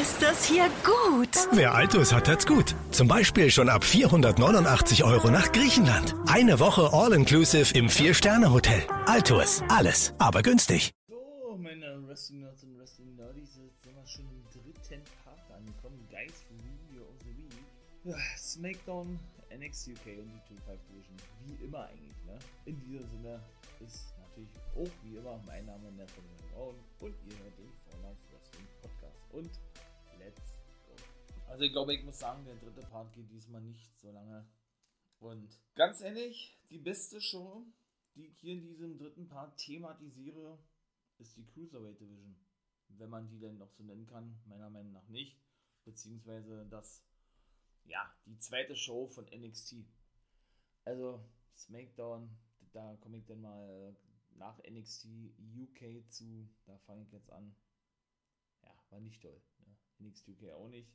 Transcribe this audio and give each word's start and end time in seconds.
ist 0.00 0.22
das 0.22 0.44
hier 0.46 0.68
gut. 0.84 1.28
Wer 1.52 1.74
Altus 1.74 2.12
hat, 2.12 2.26
hat's 2.26 2.46
gut. 2.46 2.74
Zum 2.92 3.08
Beispiel 3.08 3.50
schon 3.50 3.68
ab 3.68 3.84
489 3.84 5.04
Euro 5.04 5.30
nach 5.30 5.52
Griechenland. 5.52 6.14
Eine 6.26 6.60
Woche 6.60 6.90
All-Inclusive 6.92 7.76
im 7.76 7.90
Vier-Sterne-Hotel. 7.90 8.82
Altus. 9.06 9.62
Alles, 9.68 10.14
aber 10.18 10.42
günstig. 10.42 10.92
So, 11.08 11.58
meine 11.58 12.00
Wrestling 12.08 12.40
Nerds 12.40 12.62
und 12.62 12.78
Wrestling 12.78 13.14
Nerdies, 13.16 13.50
jetzt 13.62 13.82
sind 13.82 13.94
wir 13.94 14.06
schon 14.06 14.24
im 14.24 14.42
dritten 14.50 15.02
Part 15.24 15.50
angekommen. 15.50 16.08
Guys 16.10 16.40
Video 16.48 17.02
of 17.02 17.16
the 17.24 17.36
Week. 17.36 17.52
Ja, 18.04 18.16
SmackDown, 18.38 19.18
NXT 19.54 19.88
UK 19.88 20.18
und 20.18 20.32
die 20.48 20.56
2 20.56 20.72
Division. 20.88 21.16
Wie 21.44 21.64
immer 21.64 21.84
eigentlich, 21.84 22.16
ne? 22.24 22.38
In 22.64 22.80
diesem 22.80 23.06
Sinne 23.10 23.40
ist 23.84 24.14
natürlich 24.16 24.56
auch 24.74 24.92
wie 25.04 25.16
immer 25.16 25.38
mein 25.46 25.66
Name 25.66 25.92
Nathan 25.98 26.24
Brown 26.50 26.76
und 27.00 27.14
ihr 27.28 27.36
hört 27.44 27.58
den 27.58 27.68
Podcast. 27.84 28.31
Und 29.32 29.50
let's 30.18 30.60
go. 30.86 30.94
Also 31.48 31.64
ich 31.64 31.72
glaube, 31.72 31.94
ich 31.94 32.04
muss 32.04 32.18
sagen, 32.18 32.44
der 32.44 32.56
dritte 32.56 32.86
Part 32.86 33.12
geht 33.14 33.30
diesmal 33.30 33.62
nicht 33.62 33.96
so 33.96 34.12
lange. 34.12 34.46
Und 35.18 35.58
ganz 35.74 36.00
ehrlich, 36.00 36.58
die 36.70 36.78
beste 36.78 37.20
Show, 37.20 37.64
die 38.14 38.26
ich 38.26 38.38
hier 38.38 38.52
in 38.54 38.62
diesem 38.62 38.98
dritten 38.98 39.28
Part 39.28 39.56
thematisiere, 39.56 40.58
ist 41.18 41.36
die 41.36 41.46
Cruiserweight 41.46 42.00
Division. 42.00 42.36
Wenn 42.88 43.08
man 43.08 43.28
die 43.28 43.38
denn 43.38 43.56
noch 43.56 43.70
so 43.70 43.82
nennen 43.84 44.06
kann, 44.06 44.38
meiner 44.44 44.68
Meinung 44.68 44.92
nach 44.92 45.08
nicht. 45.08 45.40
Beziehungsweise 45.84 46.66
das, 46.66 47.02
ja, 47.84 48.14
die 48.26 48.38
zweite 48.38 48.76
Show 48.76 49.06
von 49.06 49.24
NXT. 49.24 49.76
Also 50.84 51.24
SmackDown, 51.56 52.28
da 52.72 52.96
komme 53.00 53.18
ich 53.18 53.24
dann 53.24 53.40
mal 53.40 53.96
nach 54.34 54.58
NXT 54.58 55.06
UK 55.56 56.10
zu. 56.10 56.48
Da 56.66 56.76
fange 56.78 57.04
ich 57.04 57.12
jetzt 57.12 57.30
an. 57.30 57.54
Ja, 58.62 58.74
war 58.90 59.00
nicht 59.00 59.20
toll. 59.20 59.40
Ne? 59.58 60.08
NXT 60.08 60.30
UK 60.30 60.52
auch 60.52 60.68
nicht. 60.68 60.90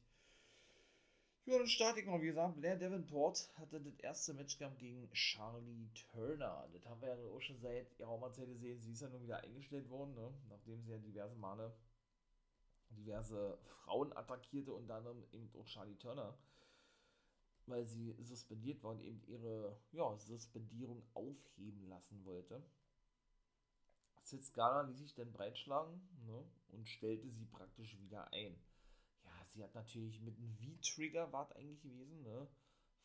Ja, 1.45 1.57
dann 1.57 1.67
starte 1.67 2.01
ich 2.01 2.05
mal. 2.05 2.21
Wie 2.21 2.27
gesagt, 2.27 2.57
Blair 2.57 2.75
Davenport 2.75 3.49
hatte 3.57 3.79
das 3.79 3.95
erste 3.99 4.33
Match 4.33 4.57
gehabt 4.57 4.79
gegen 4.79 5.09
Charlie 5.13 5.89
Turner. 6.11 6.67
Das 6.73 6.85
haben 6.85 7.01
wir 7.01 7.07
ja 7.07 7.15
auch 7.15 7.41
schon 7.41 7.59
seit 7.59 7.95
geraumer 7.97 8.33
Zeit 8.33 8.47
gesehen. 8.47 8.81
Sie 8.81 8.91
ist 8.91 9.01
ja 9.01 9.07
nun 9.07 9.23
wieder 9.23 9.39
eingestellt 9.39 9.89
worden, 9.89 10.13
ne? 10.13 10.33
nachdem 10.49 10.81
sie 10.83 10.91
ja 10.91 10.97
diverse 10.97 11.35
Male 11.35 11.73
diverse 12.89 13.57
Frauen 13.63 14.13
attackierte, 14.13 14.73
unter 14.73 14.95
anderem 14.95 15.23
eben 15.31 15.49
auch 15.55 15.65
Charlie 15.65 15.97
Turner, 15.97 16.37
weil 17.65 17.85
sie 17.85 18.15
suspendiert 18.19 18.83
war 18.83 18.91
und 18.91 19.01
eben 19.01 19.21
ihre 19.27 19.79
ja, 19.91 20.17
Suspendierung 20.17 21.03
aufheben 21.13 21.87
lassen 21.87 22.23
wollte. 22.25 22.63
Sid 24.27 24.43
Scala 24.43 24.81
ließ 24.81 24.99
sich 24.99 25.13
dann 25.15 25.31
breitschlagen 25.31 26.01
ne, 26.25 26.43
und 26.73 26.87
stellte 26.89 27.29
sie 27.29 27.45
praktisch 27.45 27.97
wieder 27.97 28.31
ein. 28.33 28.59
Ja, 29.23 29.45
sie 29.47 29.63
hat 29.63 29.73
natürlich 29.73 30.19
mit 30.19 30.37
einem 30.37 30.53
V-Trigger, 30.53 31.31
war 31.31 31.55
eigentlich 31.55 31.81
gewesen, 31.81 32.23
ne? 32.23 32.45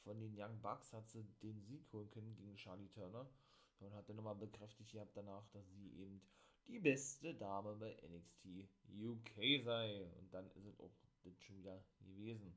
Von 0.03 0.19
den 0.19 0.35
Young 0.37 0.61
Bucks 0.61 0.93
hat 0.93 1.09
sie 1.09 1.23
den 1.43 1.61
Sieg 1.63 1.87
holen 1.93 2.11
können 2.11 2.35
gegen 2.35 2.57
Charlie 2.57 2.89
Turner. 2.89 3.31
Und 3.79 3.95
hat 3.95 4.09
dann 4.09 4.17
nochmal 4.17 4.35
bekräftigt 4.35 4.91
gehabt 4.91 5.17
danach, 5.17 5.47
dass 5.51 5.69
sie 5.73 5.93
eben 5.95 6.21
die 6.67 6.79
beste 6.79 7.35
Dame 7.35 7.75
bei 7.77 7.97
NXT 8.09 8.69
UK 9.01 9.65
sei. 9.65 10.11
Und 10.19 10.33
dann 10.35 10.51
ist 10.53 10.67
es 10.67 10.81
auch 10.81 10.91
das 11.23 11.41
schon 11.41 11.59
wieder 11.59 11.85
gewesen. 12.01 12.53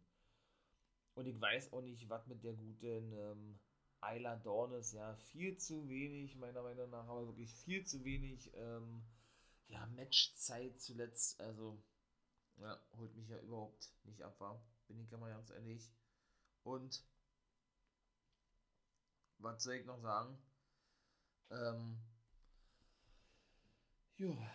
Und 1.13 1.27
ich 1.27 1.39
weiß 1.39 1.71
auch 1.71 1.81
nicht, 1.81 2.09
was 2.09 2.25
mit 2.27 2.43
der 2.43 2.53
guten 2.53 3.13
ähm, 3.13 3.59
Ayla 4.01 4.35
ist. 4.77 4.93
Ja, 4.93 5.15
viel 5.15 5.57
zu 5.57 5.87
wenig, 5.89 6.35
meiner 6.35 6.61
Meinung 6.61 6.89
nach, 6.89 7.07
aber 7.07 7.27
wirklich 7.27 7.53
viel 7.53 7.85
zu 7.85 8.03
wenig 8.03 8.51
ähm, 8.55 9.03
ja, 9.67 9.85
Matchzeit 9.87 10.79
zuletzt. 10.79 11.39
Also, 11.39 11.81
ja, 12.57 12.79
holt 12.97 13.15
mich 13.15 13.29
ja 13.29 13.39
überhaupt 13.39 13.91
nicht 14.03 14.21
ab, 14.21 14.39
war. 14.39 14.63
Bin 14.87 14.99
ich 14.99 15.09
ja 15.09 15.17
mal 15.17 15.31
ganz 15.31 15.49
ehrlich. 15.49 15.91
Und 16.63 17.03
was 19.39 19.63
soll 19.63 19.75
ich 19.75 19.85
noch 19.85 19.99
sagen? 20.01 20.37
Ähm, 21.51 21.99
ja. 24.17 24.51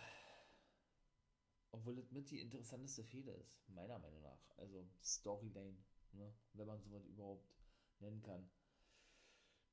Obwohl 1.71 1.95
das 1.95 2.11
mit 2.11 2.29
die 2.29 2.41
interessanteste 2.41 3.03
Fehde 3.03 3.31
ist, 3.31 3.69
meiner 3.69 3.97
Meinung 3.99 4.21
nach. 4.21 4.39
Also 4.57 4.85
Storyline, 5.01 5.77
ne? 6.11 6.33
wenn 6.53 6.67
man 6.67 6.81
sowas 6.81 7.05
überhaupt 7.05 7.55
nennen 7.99 8.21
kann. 8.21 8.49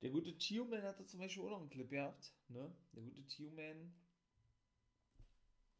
Der 0.00 0.10
gute 0.10 0.36
Tio-Man 0.36 0.82
hatte 0.82 1.04
zum 1.04 1.20
Beispiel 1.20 1.42
auch 1.42 1.50
noch 1.50 1.60
einen 1.60 1.70
Clip 1.70 1.90
gehabt. 1.90 2.32
Ne? 2.48 2.72
Der 2.92 3.02
gute 3.02 3.26
Tio-Man 3.26 3.92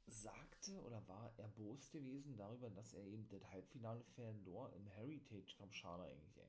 sagte 0.07 0.81
oder 0.83 1.07
war 1.07 1.33
erbost 1.39 1.93
gewesen 1.93 2.37
darüber, 2.37 2.71
dass 2.71 2.95
er 2.95 3.05
eben 3.05 3.29
das 3.29 3.45
Halbfinale 3.51 4.03
verlor 4.03 4.73
im 4.75 4.87
Heritage 4.89 5.55
Cup. 5.57 5.73
Schade 5.73 6.05
eigentlich, 6.05 6.37
ey. 6.39 6.49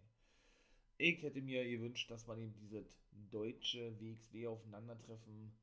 Ich 0.98 1.22
hätte 1.22 1.42
mir 1.42 1.64
gewünscht, 1.70 2.10
dass 2.10 2.28
man 2.28 2.40
eben 2.40 2.54
dieses 2.56 3.00
deutsche 3.30 3.98
WXW 4.00 4.48
Aufeinandertreffen 4.48 5.54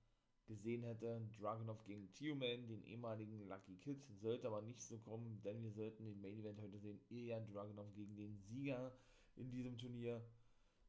gesehen 0.47 0.85
hätte. 0.85 1.29
Dragunov 1.39 1.85
gegen 1.85 2.13
Tio-Man, 2.15 2.69
den 2.69 2.85
ehemaligen 2.85 3.47
Lucky 3.49 3.77
Kid, 3.77 4.03
sollte 4.21 4.47
aber 4.47 4.63
nicht 4.63 4.81
so 4.81 4.99
kommen, 4.99 5.43
denn 5.43 5.63
wir 5.63 5.73
sollten 5.73 6.05
den 6.05 6.21
Main 6.21 6.39
Event 6.39 6.61
heute 6.61 6.79
sehen. 6.79 7.01
Ilya 7.11 7.41
Dragunov 7.41 7.93
gegen 7.95 8.17
den 8.17 8.39
Sieger 8.39 8.97
in 9.35 9.51
diesem 9.51 9.77
Turnier. 9.77 10.23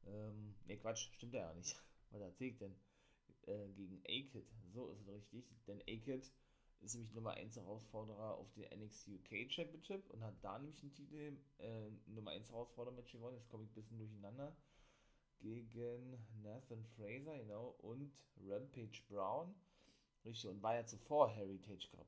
Ähm, 0.06 0.56
ne, 0.66 0.78
Quatsch, 0.78 1.10
stimmt 1.14 1.34
ja 1.34 1.54
nicht. 1.54 1.76
Was 2.12 2.22
erzählt 2.22 2.54
ich 2.54 2.58
denn? 2.60 2.76
Äh, 3.44 3.70
gegen 3.70 4.02
A-Kid, 4.06 4.48
so 4.74 4.90
ist 4.90 5.02
es 5.02 5.08
richtig. 5.08 5.46
Denn 5.66 5.82
A-Kid 5.82 6.32
ist 6.82 6.94
nämlich 6.94 7.14
Nummer 7.14 7.32
1 7.32 7.56
Herausforderer 7.56 8.36
auf 8.36 8.52
den 8.54 8.68
NXT 8.80 9.10
UK 9.10 9.52
Championship 9.52 10.10
und 10.10 10.24
hat 10.24 10.36
da 10.44 10.60
nämlich 10.60 10.82
einen 10.82 10.94
Titel 10.94 11.38
äh, 11.60 11.90
Nummer 12.06 12.32
1 12.32 12.50
Herausforderer-Match 12.50 13.12
gewonnen. 13.12 13.38
Jetzt 13.38 13.50
komme 13.50 13.64
ich 13.64 13.72
ein 13.72 13.76
bisschen 13.76 13.98
durcheinander. 13.98 14.56
Gegen 15.40 16.18
Nathan 16.42 16.84
Fraser, 16.96 17.38
genau, 17.38 17.76
und 17.82 18.12
Rampage 18.44 19.04
Brown. 19.08 19.54
Richtig, 20.26 20.50
und 20.50 20.62
war 20.64 20.76
ja 20.76 20.86
zuvor 20.86 21.30
Heritage 21.30 21.90
Cup 21.92 22.08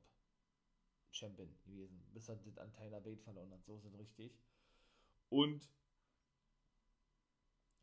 Champion 1.12 1.48
gewesen, 1.64 2.02
bis 2.12 2.28
er 2.28 2.36
das 2.36 2.58
an 2.58 2.72
Tyler 2.72 3.00
Bate 3.00 3.22
verloren 3.22 3.52
hat. 3.52 3.64
So 3.64 3.76
ist 3.76 3.84
es 3.84 3.98
richtig. 3.98 4.38
Und 5.28 5.68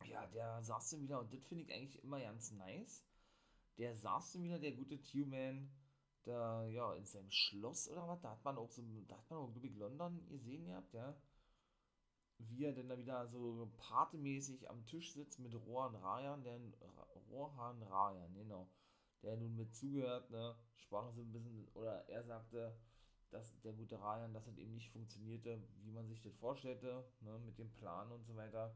ja, 0.05 0.25
der 0.27 0.63
saß 0.63 0.91
dann 0.91 1.01
wieder, 1.01 1.19
und 1.19 1.33
das 1.33 1.45
finde 1.45 1.63
ich 1.63 1.73
eigentlich 1.73 2.03
immer 2.03 2.19
ganz 2.19 2.51
nice. 2.51 3.05
Der 3.77 3.95
saß 3.95 4.33
dann 4.33 4.43
wieder, 4.43 4.59
der 4.59 4.71
gute 4.71 4.97
Q-Man, 4.97 5.69
da, 6.23 6.65
ja, 6.67 6.93
in 6.95 7.05
seinem 7.05 7.31
Schloss 7.31 7.89
oder 7.89 8.07
was, 8.07 8.21
da 8.21 8.31
hat 8.31 8.43
man 8.43 8.57
auch 8.57 8.69
so, 8.69 8.83
da 9.07 9.17
hat 9.17 9.29
man 9.29 9.39
auch, 9.39 9.51
glaube 9.51 9.67
ich, 9.67 9.75
London 9.75 10.27
gesehen 10.29 10.65
gehabt, 10.65 10.93
ja. 10.93 11.15
Wie 12.39 12.65
er 12.65 12.73
denn 12.73 12.89
da 12.89 12.97
wieder 12.97 13.27
so 13.27 13.71
partymäßig 13.77 14.69
am 14.69 14.85
Tisch 14.85 15.13
sitzt 15.13 15.39
mit 15.39 15.55
Rohan 15.55 15.95
Rayan, 15.95 16.43
der 16.43 16.59
Rohan 17.31 17.81
Rayan, 17.81 18.33
genau, 18.35 18.69
der 19.23 19.37
nun 19.37 19.55
mit 19.55 19.73
zugehört, 19.73 20.29
ne, 20.29 20.55
sprach 20.75 21.11
so 21.13 21.21
ein 21.21 21.31
bisschen, 21.31 21.67
oder 21.73 22.07
er 22.09 22.23
sagte, 22.23 22.77
dass 23.31 23.59
der 23.61 23.73
gute 23.73 23.99
Rayan, 23.99 24.33
dass 24.33 24.47
es 24.47 24.57
eben 24.57 24.73
nicht 24.73 24.91
funktionierte, 24.91 25.61
wie 25.83 25.91
man 25.91 26.07
sich 26.07 26.21
das 26.21 26.35
vorstellte, 26.35 27.05
ne, 27.21 27.39
mit 27.39 27.57
dem 27.57 27.71
Plan 27.73 28.11
und 28.11 28.25
so 28.25 28.35
weiter 28.35 28.75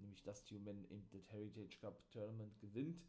nämlich 0.00 0.22
dass 0.22 0.44
Tuman 0.44 0.84
in 0.86 1.08
das 1.10 1.30
Heritage 1.30 1.78
Cup 1.80 2.10
Tournament 2.10 2.58
gewinnt. 2.58 3.02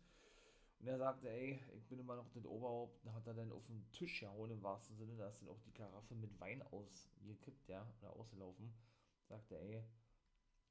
Und 0.79 0.88
er 0.88 0.97
sagte, 0.97 1.29
ey, 1.29 1.59
ich 1.75 1.85
bin 1.88 2.00
immer 2.00 2.16
noch 2.16 2.29
das 2.29 2.45
Oberhaupt. 2.45 3.05
Da 3.05 3.13
hat 3.13 3.27
er 3.27 3.33
dann 3.33 3.51
auf 3.51 3.67
den 3.67 3.91
Tisch 3.91 4.22
gehauen 4.22 4.51
im 4.51 4.63
wahrsten 4.63 4.95
Sinne. 4.95 5.16
Da 5.17 5.27
ist 5.27 5.41
dann 5.41 5.50
auch 5.50 5.59
die 5.59 5.73
Karaffe 5.73 6.16
mit 6.16 6.39
Wein 6.39 6.61
ausgekippt, 6.72 7.67
ja, 7.67 7.85
oder 8.00 8.13
ausgelaufen. 8.16 8.73
Sagte, 9.27 9.59
ey, 9.59 9.83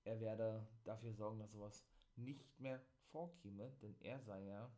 er 0.05 0.21
werde 0.21 0.67
dafür 0.85 1.13
sorgen, 1.13 1.39
dass 1.39 1.53
sowas 1.53 1.85
nicht 2.17 2.59
mehr 2.59 2.81
vorkäme, 3.11 3.71
denn 3.83 3.95
er 4.01 4.21
sei 4.21 4.45
ja, 4.47 4.71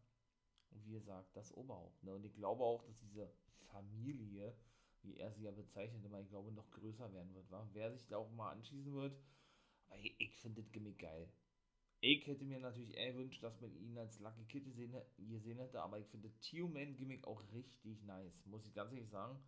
wie 0.70 0.96
er 0.96 1.02
sagt, 1.02 1.36
das 1.36 1.52
Oberhaupt. 1.56 2.02
Ne? 2.02 2.14
Und 2.14 2.24
ich 2.24 2.34
glaube 2.34 2.64
auch, 2.64 2.82
dass 2.84 2.98
diese 2.98 3.32
Familie, 3.54 4.54
wie 5.02 5.16
er 5.16 5.32
sie 5.32 5.44
ja 5.44 5.50
bezeichnet, 5.50 6.04
immer, 6.04 6.20
ich 6.20 6.28
glaube, 6.28 6.52
noch 6.52 6.70
größer 6.70 7.12
werden 7.12 7.34
wird. 7.34 7.50
Wa? 7.50 7.68
Wer 7.72 7.92
sich 7.92 8.06
da 8.08 8.16
auch 8.16 8.30
mal 8.32 8.50
anschließen 8.50 8.92
wird, 8.92 9.16
aber 9.90 10.00
ich, 10.00 10.14
ich 10.18 10.36
finde 10.38 10.62
das 10.62 10.72
Gimmick 10.72 10.98
geil. 10.98 11.28
Ich 12.00 12.26
hätte 12.26 12.44
mir 12.44 12.58
natürlich 12.58 12.96
eher 12.96 13.12
gewünscht, 13.12 13.42
dass 13.42 13.60
man 13.60 13.74
ihn 13.76 13.98
als 13.98 14.18
Lucky 14.20 14.44
Kid 14.46 14.64
gesehen, 14.64 14.94
gesehen 15.18 15.58
hätte, 15.58 15.82
aber 15.82 15.98
ich 15.98 16.06
finde 16.06 16.30
Tio-Man-Gimmick 16.40 17.26
auch 17.26 17.42
richtig 17.52 18.02
nice, 18.04 18.46
muss 18.46 18.66
ich 18.66 18.72
ganz 18.72 18.90
ehrlich 18.92 19.10
sagen. 19.10 19.38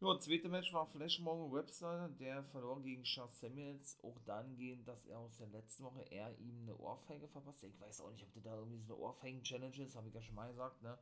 Ja, 0.00 0.18
zweite 0.18 0.48
Match 0.48 0.72
war 0.74 0.86
Flash 0.86 1.20
Morgan 1.20 1.52
Webster, 1.52 2.10
der 2.20 2.44
verlor 2.44 2.82
gegen 2.82 3.04
Charles 3.04 3.40
Samuels, 3.40 3.98
auch 4.02 4.18
dahingehend, 4.26 4.86
dass 4.86 5.06
er 5.06 5.20
aus 5.20 5.36
der 5.38 5.46
letzten 5.46 5.84
Woche 5.84 6.02
er 6.10 6.36
ihm 6.38 6.62
eine 6.62 6.76
Ohrfeige 6.76 7.28
verpasst. 7.28 7.64
Ich 7.64 7.80
weiß 7.80 8.02
auch 8.02 8.10
nicht, 8.10 8.22
ob 8.24 8.32
das 8.34 8.42
da 8.42 8.56
irgendwie 8.56 8.78
so 8.78 8.84
eine 8.84 8.96
Ohrfeigen-Challenge 8.96 9.82
ist, 9.82 9.96
habe 9.96 10.08
ich 10.08 10.14
ja 10.14 10.20
schon 10.20 10.34
mal 10.34 10.50
gesagt, 10.50 10.82
ne? 10.82 10.98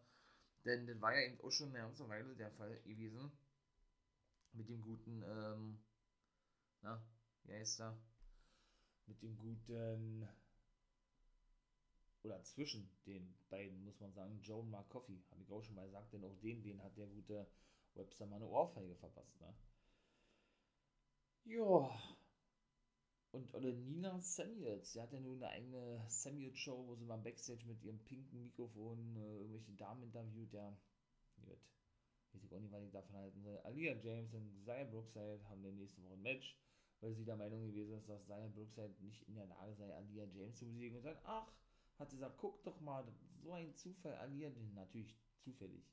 Denn 0.64 0.86
das 0.86 1.00
war 1.00 1.12
ja 1.14 1.26
eben 1.26 1.40
auch 1.40 1.50
schon 1.50 1.70
eine 1.70 1.78
ganze 1.78 2.08
Weile 2.08 2.36
der 2.36 2.52
Fall 2.52 2.80
gewesen. 2.84 3.32
Mit 4.52 4.68
dem 4.68 4.80
guten, 4.82 5.22
ähm, 5.26 5.82
na, 6.82 7.02
wie 7.44 7.54
heißt 7.54 7.80
er? 7.80 7.98
Mit 9.06 9.22
dem 9.22 9.36
guten 9.38 10.28
oder 12.24 12.42
zwischen 12.42 12.88
den 13.06 13.34
beiden, 13.50 13.84
muss 13.84 14.00
man 14.00 14.12
sagen, 14.12 14.40
Joan 14.42 14.70
Marcoffey, 14.70 15.22
habe 15.30 15.42
ich 15.42 15.52
auch 15.52 15.62
schon 15.62 15.74
mal 15.74 15.84
gesagt, 15.84 16.12
denn 16.12 16.24
auch 16.24 16.36
den, 16.40 16.62
den 16.62 16.82
hat 16.82 16.96
der 16.96 17.06
gute 17.06 17.46
Webster 17.94 18.26
mal 18.26 18.36
eine 18.36 18.48
Ohrfeige 18.48 18.96
verpasst, 18.96 19.38
ne? 19.40 19.54
Ja. 21.44 21.90
Und 23.32 23.52
oder 23.52 23.72
Nina 23.72 24.20
Samuels, 24.20 24.92
sie 24.92 25.02
hat 25.02 25.12
ja 25.12 25.20
nur 25.20 25.34
eine 25.34 25.48
eigene 25.48 26.04
Samuels-Show, 26.08 26.86
wo 26.86 26.94
sie 26.94 27.04
mal 27.04 27.18
Backstage 27.18 27.66
mit 27.66 27.82
ihrem 27.82 27.98
pinken 28.04 28.42
Mikrofon 28.42 29.16
äh, 29.16 29.38
irgendwelche 29.38 29.72
Damen 29.72 30.04
interviewt, 30.04 30.52
ja. 30.52 30.74
Gut. 31.44 31.58
Weiß 32.32 32.44
ich 32.44 32.54
auch 32.54 32.60
nicht, 32.60 32.72
was 32.72 32.84
ich 32.84 32.92
davon 32.92 33.16
halten 33.16 33.42
soll. 33.42 33.58
Alia 33.58 33.94
James 34.00 34.32
und 34.34 34.64
Zaya 34.64 34.84
Brookside 34.84 35.40
haben 35.48 35.62
dann 35.62 35.76
nächste 35.76 36.02
Woche 36.02 36.14
ein 36.14 36.22
Match, 36.22 36.56
weil 37.04 37.14
sie 37.14 37.24
der 37.24 37.36
Meinung 37.36 37.66
gewesen 37.66 37.98
ist, 37.98 38.08
dass 38.08 38.24
Zaya 38.24 38.48
Brookside 38.48 38.94
nicht 39.00 39.28
in 39.28 39.34
der 39.34 39.44
Lage 39.44 39.74
sei, 39.74 39.94
Alia 39.94 40.24
James 40.24 40.56
zu 40.56 40.64
besiegen. 40.64 40.96
Und 40.96 41.04
dann, 41.04 41.18
ach, 41.24 41.52
hat 41.98 42.10
sie 42.10 42.16
gesagt, 42.16 42.38
guck 42.38 42.64
doch 42.64 42.80
mal, 42.80 43.04
so 43.42 43.52
ein 43.52 43.74
Zufall, 43.74 44.14
Alia, 44.14 44.50
natürlich 44.74 45.14
zufällig. 45.36 45.84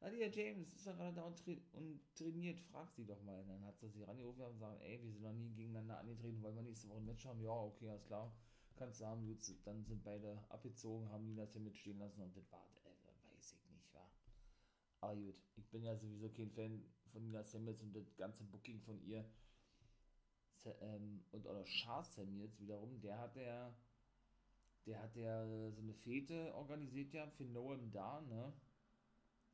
Alia 0.00 0.26
James 0.26 0.74
ist 0.74 0.84
ja 0.84 0.92
gerade 0.92 1.14
da 1.14 1.22
und, 1.22 1.38
tra 1.38 1.52
und, 1.74 2.00
trainiert, 2.16 2.58
frag 2.58 2.90
sie 2.92 3.06
doch 3.06 3.22
mal. 3.22 3.40
Und 3.40 3.48
dann 3.48 3.64
hat 3.64 3.78
sie 3.78 3.88
sie 3.88 4.02
rangerufen 4.02 4.42
und 4.42 4.52
gesagt, 4.54 4.82
ey, 4.82 5.00
wir 5.00 5.12
sind 5.12 5.22
noch 5.22 5.32
nie 5.32 5.54
gegeneinander 5.54 5.98
angetreten, 5.98 6.42
wollen 6.42 6.56
wir 6.56 6.62
nächste 6.62 6.88
Woche 6.88 6.98
ein 6.98 7.06
Match 7.06 7.24
haben? 7.24 7.40
Ja, 7.40 7.52
okay, 7.52 7.88
alles 7.88 8.04
klar. 8.04 8.34
Kannst 8.74 9.00
du 9.00 9.06
haben, 9.06 9.38
dann 9.64 9.84
sind 9.84 10.02
beide 10.02 10.42
abgezogen, 10.48 11.08
haben 11.08 11.24
Nina 11.24 11.44
hier 11.44 11.60
mitstehen 11.62 11.98
lassen 11.98 12.20
und 12.20 12.36
das 12.36 12.50
war, 12.50 12.66
äh, 12.84 13.32
weiß 13.32 13.52
ich 13.54 13.70
nicht, 13.70 13.94
war. 13.94 14.10
Aber 15.00 15.14
gut, 15.14 15.36
ich 15.54 15.70
bin 15.70 15.82
ja 15.82 15.96
sowieso 15.96 16.28
kein 16.30 16.50
Fan 16.50 16.84
von 17.12 17.22
Nina 17.22 17.42
Samuels 17.42 17.80
und 17.80 17.94
das 17.94 18.14
ganze 18.16 18.44
Booking 18.44 18.82
von 18.82 19.00
ihr. 19.02 19.24
Ähm, 20.80 21.24
und 21.32 21.46
oder 21.46 21.64
Charles 21.64 22.14
Samuels 22.14 22.58
wiederum, 22.60 23.00
der 23.00 23.18
hat 23.18 23.36
ja, 23.36 23.74
der 24.86 25.02
hat 25.02 25.16
ja 25.16 25.46
so 25.70 25.80
eine 25.80 25.94
Fete 25.94 26.54
organisiert 26.54 27.12
ja 27.12 27.26
für 27.28 27.44
Noam 27.44 27.90
da, 27.90 28.20
ne? 28.22 28.52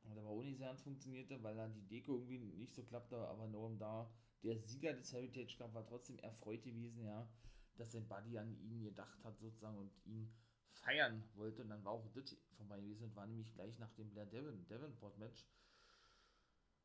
Hat 0.05 0.19
aber 0.19 0.29
auch 0.29 0.43
nicht 0.43 0.59
sehr 0.59 0.69
ganz 0.69 0.83
funktionierte, 0.83 1.43
weil 1.43 1.55
dann 1.55 1.75
die 1.75 1.87
Deko 1.87 2.19
irgendwie 2.19 2.39
nicht 2.39 2.75
so 2.75 2.83
klappte, 2.83 3.17
aber 3.29 3.47
Noam 3.47 3.79
da, 3.79 4.11
der 4.43 4.59
Sieger 4.59 4.93
des 4.93 5.13
Heritage 5.13 5.57
Cup, 5.57 5.73
war 5.75 5.87
trotzdem 5.87 6.19
erfreut 6.19 6.63
gewesen, 6.65 7.05
ja, 7.05 7.29
dass 7.77 7.93
sein 7.93 8.09
Buddy 8.09 8.39
an 8.39 8.57
ihn 8.61 8.83
gedacht 8.83 9.23
hat 9.25 9.39
sozusagen 9.39 9.79
und 9.79 9.93
ihn 10.05 10.33
feiern 10.73 11.23
wollte. 11.35 11.63
Und 11.63 11.71
dann 11.71 11.85
war 11.85 11.93
auch 11.93 12.09
das 12.15 12.37
vorbei 12.57 12.81
gewesen 12.81 13.05
und 13.05 13.17
war 13.17 13.27
nämlich 13.27 13.53
gleich 13.55 13.79
nach 13.79 13.93
dem 13.95 14.11
Blair 14.11 14.27
Devon, 14.27 14.67
Devonport 14.69 15.19
Match. 15.19 15.47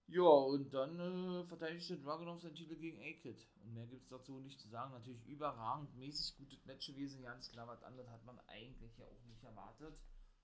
Ja, 0.09 0.21
und 0.23 0.73
dann 0.73 0.99
äh, 0.99 1.43
verteidigte 1.47 1.97
Dragunov 1.97 2.41
seinen 2.41 2.55
Titel 2.55 2.77
gegen 2.77 2.97
A-Kid. 3.01 3.45
Und 3.61 3.73
mehr 3.73 3.87
gibt 3.87 4.03
es 4.03 4.09
dazu 4.09 4.39
nicht 4.39 4.59
zu 4.59 4.69
sagen. 4.69 4.93
Natürlich 4.93 5.25
überragend 5.25 5.93
mäßig 5.97 6.37
gutes 6.37 6.65
Match 6.65 6.87
gewesen. 6.87 7.23
Ganz 7.23 7.51
klar, 7.51 7.67
was 7.67 7.83
anderes 7.83 8.09
hat 8.09 8.23
man 8.23 8.39
eigentlich 8.47 8.97
ja 8.97 9.05
auch 9.05 9.25
nicht 9.25 9.43
erwartet. 9.43 9.99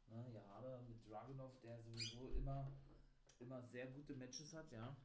Ne, 0.09 0.31
ja, 0.33 0.81
mit 0.87 1.07
Dragunov, 1.07 1.57
der 1.61 1.81
sowieso 1.81 2.29
immer, 2.31 2.69
immer 3.39 3.63
sehr 3.63 3.87
gute 3.87 4.15
Matches 4.15 4.53
hat, 4.53 4.69
ja. 4.73 4.97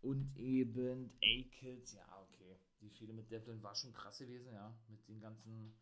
Und 0.00 0.36
eben 0.36 1.10
A-Kid, 1.16 1.92
ja, 1.92 2.22
okay. 2.22 2.56
Die 2.80 2.90
Fehde 2.90 3.12
mit 3.12 3.32
Devlin 3.32 3.60
war 3.64 3.74
schon 3.74 3.92
krass 3.92 4.18
gewesen, 4.18 4.52
ja. 4.52 4.72
Mit 4.86 5.08
den 5.08 5.20
ganzen, 5.20 5.76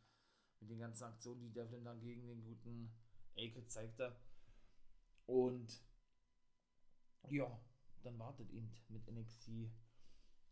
mit 0.60 0.70
den 0.70 0.78
ganzen 0.78 1.04
Aktionen, 1.04 1.42
die 1.42 1.52
Devlin 1.52 1.84
dann 1.84 2.00
gegen 2.00 2.26
den 2.26 2.42
guten 2.42 2.90
A-Kid 3.36 3.70
zeigte. 3.70 4.16
Und 5.26 5.82
ja, 7.28 7.60
dann 8.06 8.18
wartet 8.18 8.50
eben 8.50 8.72
mit 8.88 9.06
NXT 9.10 9.48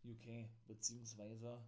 UK, 0.03 0.49
beziehungsweise 0.67 1.65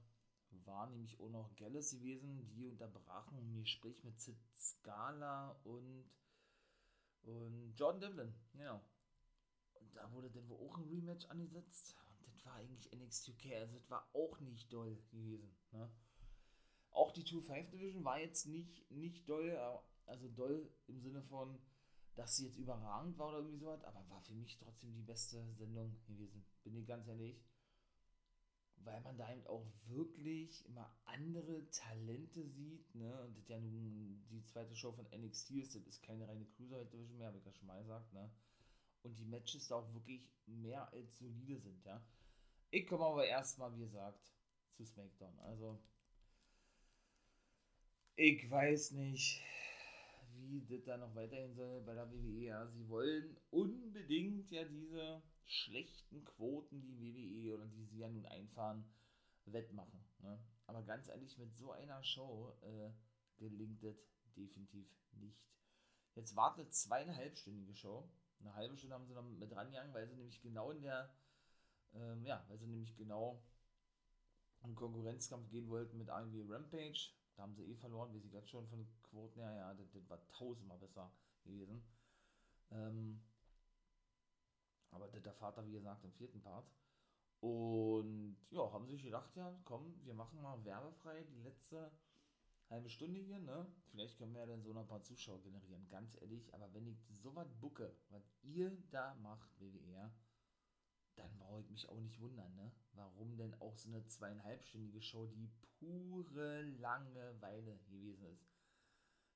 war 0.66 0.88
nämlich 0.90 1.20
auch 1.20 1.30
noch 1.30 1.56
Gallus 1.56 1.92
gewesen, 1.92 2.48
die 2.50 2.66
unterbrachen 2.66 3.38
ein 3.38 3.62
Gespräch 3.62 4.04
mit 4.04 4.20
Sid 4.20 4.38
Scala 4.56 5.52
und 5.64 6.10
und 7.28 7.76
John 7.76 8.00
Devlin, 8.00 8.34
genau. 8.54 8.82
Und 9.74 9.96
da 9.96 10.12
wurde 10.14 10.32
dann 10.32 10.48
wohl 10.48 10.58
auch 10.66 10.78
ein 10.78 10.88
Rematch 10.88 11.26
angesetzt. 11.26 11.98
Und 12.20 12.34
das 12.34 12.46
war 12.46 12.54
eigentlich 12.54 12.92
NXT 12.92 13.30
UK, 13.30 13.54
also 13.56 13.76
das 13.76 13.90
war 13.90 14.10
auch 14.14 14.40
nicht 14.40 14.72
doll 14.72 14.96
gewesen. 15.12 15.54
Ne? 15.72 15.92
Auch 16.92 17.12
die 17.12 17.24
2-5 17.24 17.70
Division 17.70 18.04
war 18.06 18.20
jetzt 18.20 18.46
nicht, 18.46 18.90
nicht 18.90 19.28
doll, 19.28 19.52
also 20.06 20.30
doll 20.30 20.72
im 20.88 21.02
Sinne 21.02 21.22
von, 21.24 21.60
dass 22.18 22.36
sie 22.36 22.48
jetzt 22.48 22.58
überragend 22.58 23.18
war 23.18 23.30
oder 23.30 23.38
irgendwie 23.38 23.60
sowas, 23.60 23.84
aber 23.86 24.04
war 24.10 24.22
für 24.22 24.34
mich 24.34 24.58
trotzdem 24.58 24.94
die 24.94 25.04
beste 25.04 25.42
Sendung 25.54 25.96
gewesen. 26.06 26.44
Bin 26.64 26.76
ich 26.76 26.86
ganz 26.86 27.08
ehrlich 27.08 27.40
weil 28.88 29.02
man 29.02 29.18
da 29.18 29.32
eben 29.32 29.46
auch 29.48 29.66
wirklich 29.88 30.66
immer 30.66 30.90
andere 31.06 31.70
Talente 31.72 32.48
sieht, 32.48 32.96
ne? 32.96 33.22
Und 33.24 33.38
das 33.38 33.48
ja 33.48 33.60
nun 33.60 34.26
die 34.30 34.44
zweite 34.46 34.76
Show 34.76 34.92
von 34.92 35.06
NXT 35.12 35.52
ist, 35.52 35.76
das 35.76 35.86
ist 35.86 36.04
keine 36.04 36.28
reine 36.28 36.46
Cruiserweight 36.46 36.92
Division 36.92 37.18
mehr, 37.18 37.28
habe 37.28 37.38
ich 37.38 37.46
ja 37.46 37.54
schon 37.54 37.68
mal 37.68 37.82
gesagt, 37.82 38.14
ne? 38.14 38.32
Und 39.04 39.18
die 39.20 39.26
Matches 39.26 39.68
da 39.68 39.76
auch 39.76 39.94
wirklich 39.94 40.30
mehr 40.46 40.92
als 40.92 41.20
solide 41.20 41.60
sind, 41.60 41.84
ja. 41.86 42.02
Ich 42.70 42.88
komme 42.88 43.06
aber 43.06 43.26
erstmal, 43.26 43.74
wie 43.76 43.80
gesagt, 43.80 44.32
zu 44.76 44.86
SmackDown. 44.86 45.38
Also, 45.40 45.80
ich 48.16 48.50
weiß 48.50 48.92
nicht, 48.92 49.42
wie 50.40 50.66
das 50.66 50.84
da 50.84 50.98
noch 50.98 51.16
weiterhin 51.16 51.54
soll 51.54 51.82
bei 51.82 51.94
der 51.94 52.12
WWE. 52.12 52.46
Ja, 52.46 52.68
sie 52.68 52.88
wollen 52.90 53.38
unbedingt 53.50 54.50
ja 54.52 54.64
diese 54.64 55.22
schlechten 55.46 56.24
Quoten, 56.24 56.82
die 56.82 57.00
WWE 57.00 57.56
oder 57.56 57.68
die 57.68 57.86
sie 57.86 58.00
ja 58.00 58.10
nun 58.10 58.26
einfahren, 58.26 58.86
wettmachen. 59.46 60.04
Ne? 60.20 60.40
Aber 60.66 60.84
ganz 60.84 61.08
ehrlich, 61.08 61.38
mit 61.38 61.56
so 61.56 61.72
einer 61.72 62.04
Show 62.04 62.54
äh, 62.62 62.92
gelingt 63.38 63.84
es 63.84 63.98
definitiv 64.36 64.88
nicht. 65.12 65.48
Jetzt 66.16 66.36
wartet 66.36 66.74
zweieinhalbstündige 66.74 67.76
Show. 67.76 68.10
Eine 68.40 68.54
halbe 68.54 68.78
Stunde 68.78 68.96
haben 68.96 69.06
sie 69.06 69.14
noch 69.14 69.24
mit 69.24 69.56
rangegangen, 69.56 69.94
weil 69.94 70.08
sie 70.08 70.16
nämlich 70.16 70.42
genau 70.42 70.72
in 70.72 70.82
der, 70.82 71.14
ähm, 71.94 72.26
ja, 72.26 72.44
weil 72.48 72.58
sie 72.58 72.68
nämlich 72.68 72.96
genau 72.96 73.44
im 74.64 74.76
Konkurrenzkampf 74.76 75.50
gehen 75.50 75.70
wollten 75.70 75.98
mit 75.98 76.10
irgendwie 76.10 76.42
Rampage. 76.42 77.12
Da 77.38 77.44
haben 77.44 77.54
sie 77.54 77.66
eh 77.66 77.76
verloren, 77.76 78.12
wie 78.14 78.20
sie 78.20 78.30
gerade 78.30 78.48
schon 78.48 78.68
von 78.68 78.86
Quoten 79.04 79.40
her, 79.40 79.56
ja, 79.56 79.74
das, 79.76 79.92
das 79.92 80.10
war 80.10 80.28
tausendmal 80.28 80.80
besser 80.80 81.12
gewesen. 81.44 81.84
Ähm, 82.72 83.22
aber 84.90 85.08
der 85.08 85.34
Vater, 85.34 85.66
wie 85.66 85.74
gesagt, 85.74 86.04
im 86.04 86.12
vierten 86.14 86.42
Part. 86.42 86.68
Und 87.40 88.38
ja, 88.50 88.72
haben 88.74 88.88
sich 88.88 89.04
gedacht, 89.04 89.36
ja, 89.36 89.54
komm, 89.66 90.04
wir 90.04 90.16
machen 90.16 90.42
mal 90.42 90.64
werbefrei 90.66 91.24
die 91.26 91.42
letzte 91.44 91.92
halbe 92.70 92.90
Stunde 92.90 93.20
hier, 93.20 93.40
ne? 93.40 93.68
Vielleicht 93.92 94.18
können 94.18 94.34
wir 94.34 94.42
ja 94.42 94.48
dann 94.48 94.64
so 94.64 94.74
noch 94.74 94.82
ein 94.82 94.88
paar 94.88 95.04
Zuschauer 95.04 95.40
generieren, 95.42 95.88
ganz 95.90 96.20
ehrlich. 96.20 96.54
Aber 96.56 96.74
wenn 96.74 96.88
ich 96.88 97.06
so 97.10 97.36
was 97.36 97.54
bucke, 97.54 97.96
was 98.10 98.34
ihr 98.42 98.76
da 98.90 99.14
macht, 99.16 99.50
WWR, 99.60 100.12
dann 101.18 101.38
brauche 101.40 101.62
ich 101.62 101.70
mich 101.70 101.90
auch 101.90 102.00
nicht 102.00 102.20
wundern, 102.20 102.56
ne? 102.56 102.72
Warum 102.94 103.36
denn 103.38 103.54
auch 103.60 103.78
so 103.78 103.90
eine 103.90 104.06
zweieinhalbstündige 104.08 105.02
Show, 105.02 105.28
die 105.28 105.50
pure 105.80 106.62
Langeweile 106.80 107.78
gewesen 107.90 108.26
ist. 108.26 108.48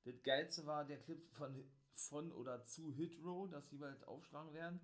Das 0.03 0.21
Geilste 0.23 0.65
war 0.65 0.85
der 0.85 0.99
Clip 0.99 1.23
von, 1.33 1.63
von 1.93 2.31
oder 2.31 2.63
zu 2.63 2.91
Hit 2.91 3.17
Row, 3.23 3.49
dass 3.49 3.69
sie 3.69 3.77
bald 3.77 4.03
aufschlagen 4.07 4.53
werden. 4.53 4.79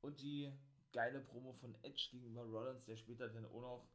Und 0.00 0.20
die 0.20 0.52
geile 0.92 1.20
Promo 1.20 1.52
von 1.52 1.74
Edge 1.82 2.08
gegenüber 2.10 2.42
Rollins, 2.42 2.84
der 2.84 2.96
später 2.96 3.28
dann 3.28 3.44
auch 3.46 3.60
noch, 3.60 3.88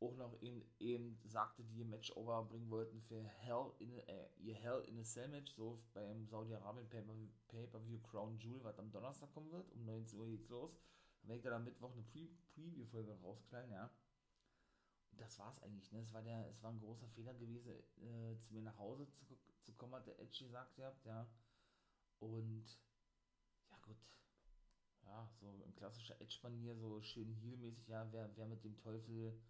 auch 0.00 0.16
noch 0.16 0.40
eben, 0.40 0.64
eben 0.78 1.20
sagte, 1.24 1.62
die 1.64 1.84
Match 1.84 2.10
over 2.16 2.44
bringen 2.44 2.70
wollten 2.70 3.00
für 3.02 3.22
Hell 3.22 3.72
in 3.78 3.98
äh, 3.98 4.28
ihr 4.38 4.54
Hell 4.54 4.84
in 4.86 4.98
a 4.98 5.04
Cell 5.04 5.28
Match, 5.28 5.52
so 5.54 5.82
beim 5.92 6.26
Saudi-Arabien 6.26 6.88
Pay-Per-View 7.48 8.00
Crown 8.02 8.38
Jewel, 8.38 8.62
was 8.64 8.78
am 8.78 8.90
Donnerstag 8.90 9.32
kommen 9.32 9.50
wird, 9.50 9.70
um 9.72 9.84
19 9.84 10.18
Uhr 10.18 10.28
geht's 10.28 10.48
los. 10.48 10.72
Dann 11.20 11.28
werde 11.28 11.38
ich 11.38 11.44
da 11.44 11.56
am 11.56 11.64
Mittwoch 11.64 11.92
eine 11.92 12.02
Pre 12.02 12.28
Preview-Folge 12.54 13.12
rausknallen, 13.20 13.70
ja. 13.70 13.90
Und 15.12 15.20
das 15.20 15.38
war's 15.38 15.62
eigentlich, 15.62 15.90
ne? 15.92 16.00
Es 16.00 16.12
war 16.12 16.24
war 16.24 16.70
ein 16.70 16.80
großer 16.80 17.08
Fehler 17.08 17.34
gewesen, 17.34 17.70
äh, 17.70 18.38
zu 18.40 18.52
mir 18.54 18.62
nach 18.62 18.78
Hause 18.78 19.08
zu, 19.10 19.36
zu 19.62 19.72
kommen, 19.74 19.94
hat 19.94 20.06
der 20.06 20.18
Edge 20.20 20.44
gesagt, 20.44 20.78
ja. 21.04 21.28
Und 22.20 22.78
ja 23.70 23.78
gut, 23.82 23.96
ja, 25.02 25.28
so 25.40 25.62
in 25.64 25.74
klassischer 25.74 26.20
Edge-Manier, 26.20 26.76
so 26.76 27.00
schön 27.00 27.32
Heal-mäßig, 27.32 27.88
ja, 27.88 28.10
wer, 28.12 28.36
wer 28.36 28.46
mit 28.46 28.64
dem 28.64 28.76
Teufel 28.76 29.40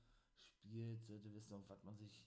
spielt, 0.40 1.04
sollte 1.04 1.32
wissen, 1.34 1.54
auf 1.54 1.68
was 1.68 1.82
man 1.84 1.96
sich, 1.96 2.22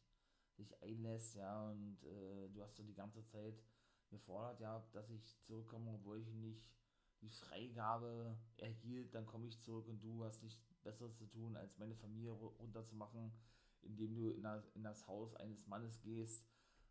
sich 0.56 0.82
einlässt, 0.82 1.36
ja, 1.36 1.70
und 1.70 2.04
äh, 2.04 2.50
du 2.50 2.62
hast 2.62 2.76
so 2.76 2.84
die 2.84 2.96
ganze 2.96 3.24
Zeit 3.26 3.62
mir 4.10 4.20
fordert, 4.20 4.60
ja, 4.60 4.84
dass 4.94 5.10
ich 5.10 5.40
zurückkomme, 5.44 5.94
obwohl 5.94 6.20
ich 6.20 6.34
nicht 6.34 6.68
die 7.22 7.30
Freigabe 7.30 8.38
erhielt, 8.58 9.14
dann 9.14 9.26
komme 9.26 9.48
ich 9.48 9.60
zurück 9.62 9.88
und 9.88 10.02
du 10.02 10.24
hast 10.24 10.42
nichts 10.44 10.62
Besseres 10.84 11.16
zu 11.18 11.26
tun, 11.28 11.56
als 11.56 11.78
meine 11.78 11.96
Familie 11.96 12.32
runterzumachen, 12.32 13.32
indem 13.82 14.16
du 14.16 14.30
in 14.32 14.44
das, 14.44 14.68
in 14.70 14.84
das 14.84 15.08
Haus 15.08 15.36
eines 15.36 15.68
Mannes 15.68 16.02
gehst, 16.02 16.46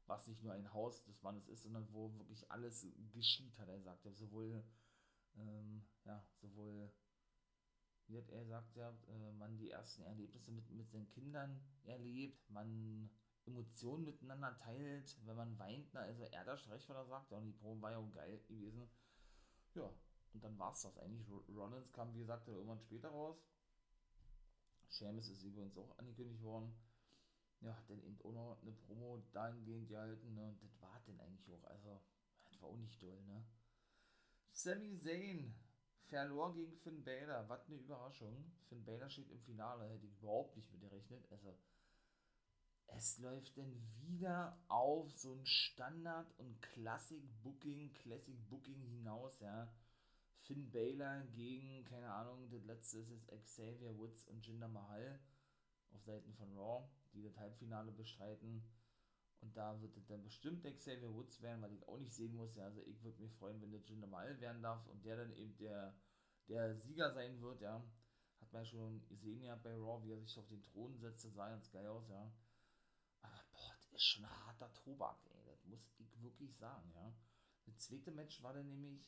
was 0.06 0.26
nicht 0.26 0.42
nur 0.42 0.52
ein 0.52 0.72
Haus 0.72 1.04
des 1.04 1.22
Mannes 1.22 1.48
ist, 1.48 1.62
sondern 1.62 1.92
wo 1.92 2.12
wirklich 2.18 2.50
alles 2.50 2.86
geschieht, 3.12 3.58
hat 3.58 3.68
er 3.68 3.78
gesagt. 3.78 4.04
Ja, 4.04 4.12
sowohl 4.12 4.64
ähm, 5.36 5.82
ja, 6.04 6.22
sowohl, 6.40 6.90
wie 8.06 8.18
hat 8.18 8.28
er 8.30 8.44
sagt, 8.44 8.76
ja, 8.76 8.90
äh, 9.08 9.32
man 9.32 9.56
die 9.56 9.70
ersten 9.70 10.02
Erlebnisse 10.02 10.50
mit, 10.52 10.68
mit 10.70 10.90
seinen 10.90 11.08
Kindern 11.08 11.60
erlebt, 11.84 12.50
man 12.50 13.10
Emotionen 13.46 14.04
miteinander 14.04 14.56
teilt, 14.58 15.16
wenn 15.24 15.36
man 15.36 15.58
weint, 15.58 15.88
na, 15.92 16.00
also 16.00 16.24
er 16.24 16.44
das 16.44 16.68
recht, 16.68 16.88
was 16.88 16.96
er 16.96 17.06
sagt, 17.06 17.32
und 17.32 17.46
die 17.46 17.52
Probe 17.52 17.82
war 17.82 17.92
ja 17.92 17.98
auch 17.98 18.12
geil 18.12 18.38
gewesen. 18.48 18.88
Ja, 19.74 19.92
und 20.32 20.42
dann 20.44 20.58
war 20.58 20.72
es 20.72 20.82
das 20.82 20.96
eigentlich. 20.98 21.28
Rollins 21.54 21.92
kam, 21.92 22.14
wie 22.14 22.20
gesagt, 22.20 22.48
irgendwann 22.48 22.80
später 22.80 23.08
raus. 23.08 23.36
Seamus 24.88 25.28
ist 25.28 25.42
übrigens 25.42 25.76
auch 25.76 25.96
angekündigt 25.98 26.42
worden. 26.42 26.74
Ja, 27.60 27.76
dann 27.88 28.02
eben 28.02 28.18
auch 28.22 28.32
noch 28.32 28.58
eine 28.62 28.72
Promo 28.72 29.22
dahingehend 29.32 29.88
gehalten, 29.88 30.34
ne? 30.34 30.48
Und 30.48 30.62
das 30.62 30.80
war 30.80 31.00
denn 31.06 31.20
eigentlich 31.20 31.52
auch. 31.52 31.64
Also, 31.64 32.00
das 32.46 32.60
war 32.62 32.70
auch 32.70 32.76
nicht 32.76 32.98
toll, 32.98 33.20
ne? 33.26 33.44
Sami 34.52 34.98
Zayn 34.98 35.54
verlor 36.06 36.54
gegen 36.54 36.74
Finn 36.78 37.04
Balor. 37.04 37.48
Was 37.48 37.66
eine 37.66 37.76
Überraschung. 37.76 38.50
Finn 38.68 38.84
Balor 38.84 39.10
steht 39.10 39.30
im 39.30 39.40
Finale, 39.40 39.88
hätte 39.88 40.06
ich 40.06 40.16
überhaupt 40.18 40.56
nicht 40.56 40.72
mit 40.72 40.80
gerechnet. 40.80 41.24
Also, 41.30 41.54
es 42.96 43.18
läuft 43.18 43.56
denn 43.56 43.80
wieder 44.00 44.58
auf 44.68 45.12
so 45.12 45.34
ein 45.34 45.46
Standard- 45.46 46.32
und 46.38 46.60
Classic-Booking, 46.62 47.92
Classic-Booking 47.92 48.80
hinaus, 48.80 49.38
ja. 49.40 49.72
Finn 50.42 50.70
Balor 50.70 51.22
gegen, 51.32 51.84
keine 51.84 52.10
Ahnung, 52.12 52.48
das 52.50 52.64
letzte 52.64 52.98
ist 52.98 53.10
jetzt 53.10 53.30
Xavier 53.44 53.96
Woods 53.96 54.24
und 54.24 54.44
Jinder 54.46 54.68
Mahal 54.68 55.20
auf 55.92 56.02
Seiten 56.02 56.32
von 56.34 56.56
Raw, 56.56 56.88
die 57.12 57.22
das 57.22 57.36
Halbfinale 57.38 57.92
bestreiten. 57.92 58.64
Und 59.40 59.56
da 59.56 59.80
wird 59.80 59.96
es 59.96 60.06
dann 60.06 60.22
bestimmt 60.22 60.64
Xavier 60.64 61.14
Woods 61.14 61.40
werden, 61.40 61.62
weil 61.62 61.72
ich 61.72 61.86
auch 61.88 61.98
nicht 61.98 62.12
sehen 62.12 62.34
muss. 62.34 62.54
Ja, 62.56 62.64
also 62.64 62.82
ich 62.82 63.02
würde 63.02 63.22
mich 63.22 63.32
freuen, 63.34 63.60
wenn 63.62 63.70
der 63.70 63.80
Jinder 63.80 64.06
Mahal 64.06 64.38
werden 64.40 64.62
darf 64.62 64.86
und 64.86 65.04
der 65.04 65.16
dann 65.16 65.32
eben 65.32 65.56
der, 65.56 65.94
der 66.48 66.76
Sieger 66.76 67.12
sein 67.12 67.40
wird, 67.40 67.60
ja. 67.60 67.82
Hat 68.40 68.52
man 68.52 68.62
ja 68.62 68.66
schon 68.70 69.06
gesehen 69.06 69.42
ja 69.42 69.54
bei 69.56 69.74
Raw, 69.76 70.02
wie 70.04 70.12
er 70.12 70.20
sich 70.20 70.38
auf 70.38 70.48
den 70.48 70.62
Thron 70.62 70.98
setzt, 70.98 71.24
das 71.24 71.34
sah 71.34 71.48
ganz 71.48 71.70
geil 71.70 71.86
aus, 71.86 72.08
ja. 72.08 72.30
Aber 73.22 73.44
boah, 73.52 73.72
das 73.76 73.92
ist 73.92 74.02
schon 74.02 74.24
ein 74.24 74.46
harter 74.46 74.72
Tobak, 74.72 75.18
ey. 75.30 75.44
Das 75.46 75.64
muss 75.64 75.80
ich 75.98 76.22
wirklich 76.22 76.54
sagen, 76.56 76.90
ja. 76.94 77.14
Das 77.66 77.78
zweite 77.78 78.10
Match 78.10 78.42
war 78.42 78.52
dann 78.52 78.68
nämlich 78.68 79.06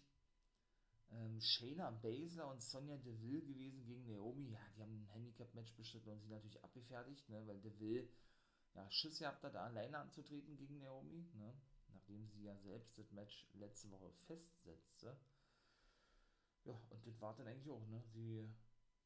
ähm, 1.12 1.40
Shayna 1.40 1.90
Baszler 1.90 2.48
und 2.48 2.62
Sonja 2.62 2.96
Deville 2.96 3.42
gewesen 3.42 3.84
gegen 3.84 4.06
Naomi. 4.06 4.50
Ja, 4.50 4.60
die 4.76 4.82
haben 4.82 4.94
ein 4.94 5.06
Handicap-Match 5.12 5.74
bestritten 5.74 6.10
und 6.10 6.20
sie 6.20 6.28
natürlich 6.28 6.62
abgefertigt, 6.62 7.28
ne, 7.28 7.46
weil 7.46 7.60
Deville 7.60 8.08
ja, 8.74 8.90
Schiss 8.90 9.18
gehabt 9.18 9.42
hat, 9.42 9.54
da 9.54 9.64
alleine 9.64 9.98
anzutreten 9.98 10.56
gegen 10.56 10.78
Naomi, 10.78 11.26
ne, 11.34 11.54
nachdem 11.88 12.26
sie 12.26 12.44
ja 12.44 12.56
selbst 12.56 12.96
das 12.98 13.10
Match 13.12 13.46
letzte 13.54 13.90
Woche 13.90 14.10
festsetzte. 14.26 15.16
Ja, 16.64 16.80
und 16.90 17.06
das 17.06 17.20
war 17.20 17.34
dann 17.36 17.48
eigentlich 17.48 17.70
auch, 17.70 17.86
ne, 17.88 18.02
sie 18.12 18.48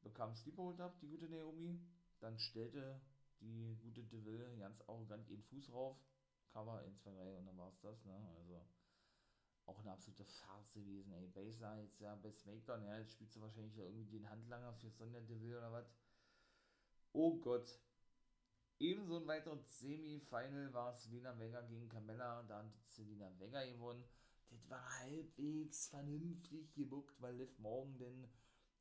bekam 0.01 0.35
Sleephold 0.35 0.79
ab, 0.79 0.99
die 1.01 1.07
gute 1.07 1.27
Naomi, 1.27 1.79
dann 2.19 2.37
stellte 2.37 3.01
die 3.39 3.75
gute 3.81 4.03
Deville 4.03 4.57
ganz 4.57 4.81
arrogant 4.87 5.27
ihren 5.29 5.43
Fuß 5.43 5.71
rauf, 5.71 5.97
Cover 6.53 6.79
1, 6.79 7.01
2, 7.01 7.11
3 7.11 7.37
und 7.37 7.45
dann 7.45 7.57
war 7.57 7.69
es 7.69 7.79
das, 7.81 8.05
ne, 8.05 8.15
also 8.37 8.65
auch 9.67 9.79
eine 9.79 9.91
absolute 9.91 10.25
Farce 10.25 10.71
gewesen, 10.71 11.11
ey. 11.13 11.27
Baser 11.27 11.77
jetzt 11.81 11.99
ja 11.99 12.15
bei 12.15 12.31
SmackDown, 12.31 12.83
ja, 12.83 12.97
jetzt 12.97 13.11
spielt 13.11 13.31
sie 13.31 13.41
wahrscheinlich 13.41 13.77
irgendwie 13.77 14.05
den 14.05 14.29
Handlanger 14.29 14.73
für 14.73 14.89
Sonja 14.89 15.19
Deville 15.21 15.57
oder 15.57 15.71
was. 15.71 15.93
Oh 17.13 17.35
Gott. 17.37 17.79
Ebenso 18.79 19.17
ein 19.17 19.27
weiteres 19.27 19.79
Semi-Final 19.79 20.71
war 20.71 20.93
Selena 20.93 21.37
Vega 21.39 21.61
gegen 21.61 21.89
Carmella. 21.89 22.43
Da 22.43 22.59
hat 22.59 22.71
Selena 22.89 23.31
Vega 23.39 23.65
gewonnen. 23.65 24.03
Das 24.49 24.69
war 24.69 24.99
halbwegs 24.99 25.87
vernünftig 25.87 26.73
gebuckt, 26.73 27.19
weil 27.21 27.35
Liv 27.35 27.57
Morgan 27.59 27.97
denn 27.97 28.29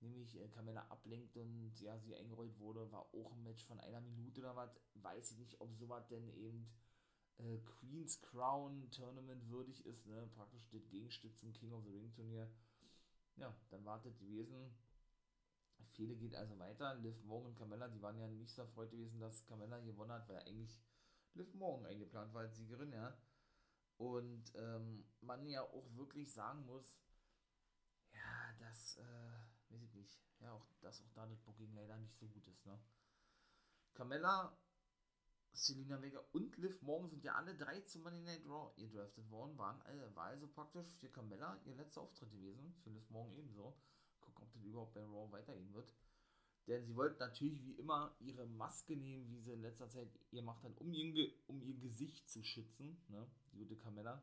nämlich 0.00 0.36
äh, 0.36 0.48
ablenkt 0.90 1.36
und 1.36 1.80
ja, 1.80 1.98
sie 1.98 2.14
eingerollt 2.14 2.58
wurde. 2.58 2.92
War 2.92 3.06
auch 3.14 3.32
ein 3.32 3.42
Match 3.42 3.64
von 3.64 3.80
einer 3.80 4.00
Minute 4.00 4.40
oder 4.40 4.54
was. 4.54 4.70
Weiß 4.94 5.32
ich 5.32 5.38
nicht, 5.38 5.60
ob 5.60 5.74
sowas 5.74 6.06
denn 6.08 6.28
eben 6.34 6.68
äh, 7.38 7.58
Queen's 7.58 8.20
Crown 8.20 8.90
Tournament 8.90 9.48
würdig 9.48 9.84
ist, 9.86 10.06
ne? 10.06 10.28
praktisch 10.34 10.68
das 10.70 10.88
Gegenstück 10.88 11.36
zum 11.38 11.52
King 11.52 11.72
of 11.72 11.84
the 11.84 11.90
Ring 11.90 12.12
Turnier. 12.12 12.50
Ja, 13.36 13.54
dann 13.70 13.84
wartet 13.84 14.18
gewesen. 14.18 14.74
Fehde 15.96 16.16
geht 16.16 16.34
also 16.34 16.58
weiter. 16.58 16.94
Liv 16.96 17.22
Morgan 17.24 17.50
und 17.50 17.58
Carmella, 17.58 17.88
die 17.88 18.02
waren 18.02 18.18
ja 18.18 18.28
nicht 18.28 18.54
so 18.54 18.62
erfreut 18.62 18.90
gewesen, 18.90 19.20
dass 19.20 19.46
Carmella 19.46 19.80
gewonnen 19.80 20.12
hat, 20.12 20.28
weil 20.28 20.38
eigentlich 20.40 20.82
Liv 21.34 21.52
Morgan 21.54 21.86
eingeplant 21.86 22.32
war 22.34 22.42
als 22.42 22.56
Siegerin, 22.56 22.92
ja. 22.92 23.16
Und 23.96 24.52
ähm, 24.56 25.06
man 25.22 25.46
ja 25.46 25.62
auch 25.62 25.96
wirklich 25.96 26.32
sagen 26.32 26.64
muss, 26.66 26.98
ja, 28.12 28.54
dass, 28.58 28.96
äh, 28.96 29.70
weiß 29.70 29.82
ich 29.82 29.94
nicht, 29.94 30.20
ja, 30.40 30.52
auch, 30.52 30.66
dass 30.80 31.00
auch 31.00 31.10
da 31.14 31.26
das 31.26 31.40
Booking 31.40 31.74
leider 31.74 31.96
nicht 31.96 32.16
so 32.18 32.26
gut 32.28 32.46
ist, 32.46 32.66
ne. 32.66 32.78
Carmella 33.94 34.54
Selina 35.56 36.00
Vega 36.02 36.20
und 36.32 36.54
Liv 36.58 36.82
Morgan 36.82 37.08
sind 37.08 37.24
ja 37.24 37.34
alle 37.34 37.56
drei 37.56 37.80
zum 37.80 38.02
Money 38.02 38.20
Night 38.20 38.44
Raw 38.46 38.70
gedraftet 38.76 39.30
worden, 39.30 39.56
waren, 39.56 39.80
äh, 39.86 40.14
war 40.14 40.26
also 40.26 40.46
praktisch 40.46 40.86
für 40.98 41.08
Carmella 41.08 41.58
ihr 41.64 41.74
letzter 41.74 42.02
Auftritt 42.02 42.30
gewesen, 42.30 42.74
für 42.84 42.90
Liv 42.90 43.08
Morgan 43.08 43.34
ebenso. 43.38 43.74
Gucken, 44.20 44.44
ob 44.44 44.52
das 44.52 44.62
überhaupt 44.62 44.92
bei 44.92 45.02
Raw 45.02 45.32
weitergehen 45.32 45.72
wird. 45.72 45.94
Denn 46.66 46.84
sie 46.84 46.94
wollten 46.94 47.18
natürlich 47.20 47.64
wie 47.64 47.72
immer 47.72 48.14
ihre 48.18 48.44
Maske 48.46 48.96
nehmen, 48.96 49.30
wie 49.30 49.40
sie 49.40 49.52
in 49.52 49.62
letzter 49.62 49.88
Zeit 49.88 50.10
gemacht 50.30 50.62
haben, 50.62 50.74
um 50.74 50.92
ihr, 50.92 51.32
um 51.46 51.62
ihr 51.62 51.78
Gesicht 51.78 52.28
zu 52.28 52.42
schützen, 52.42 53.00
ne, 53.08 53.26
die 53.52 53.56
gute 53.56 53.76
Carmella. 53.76 54.22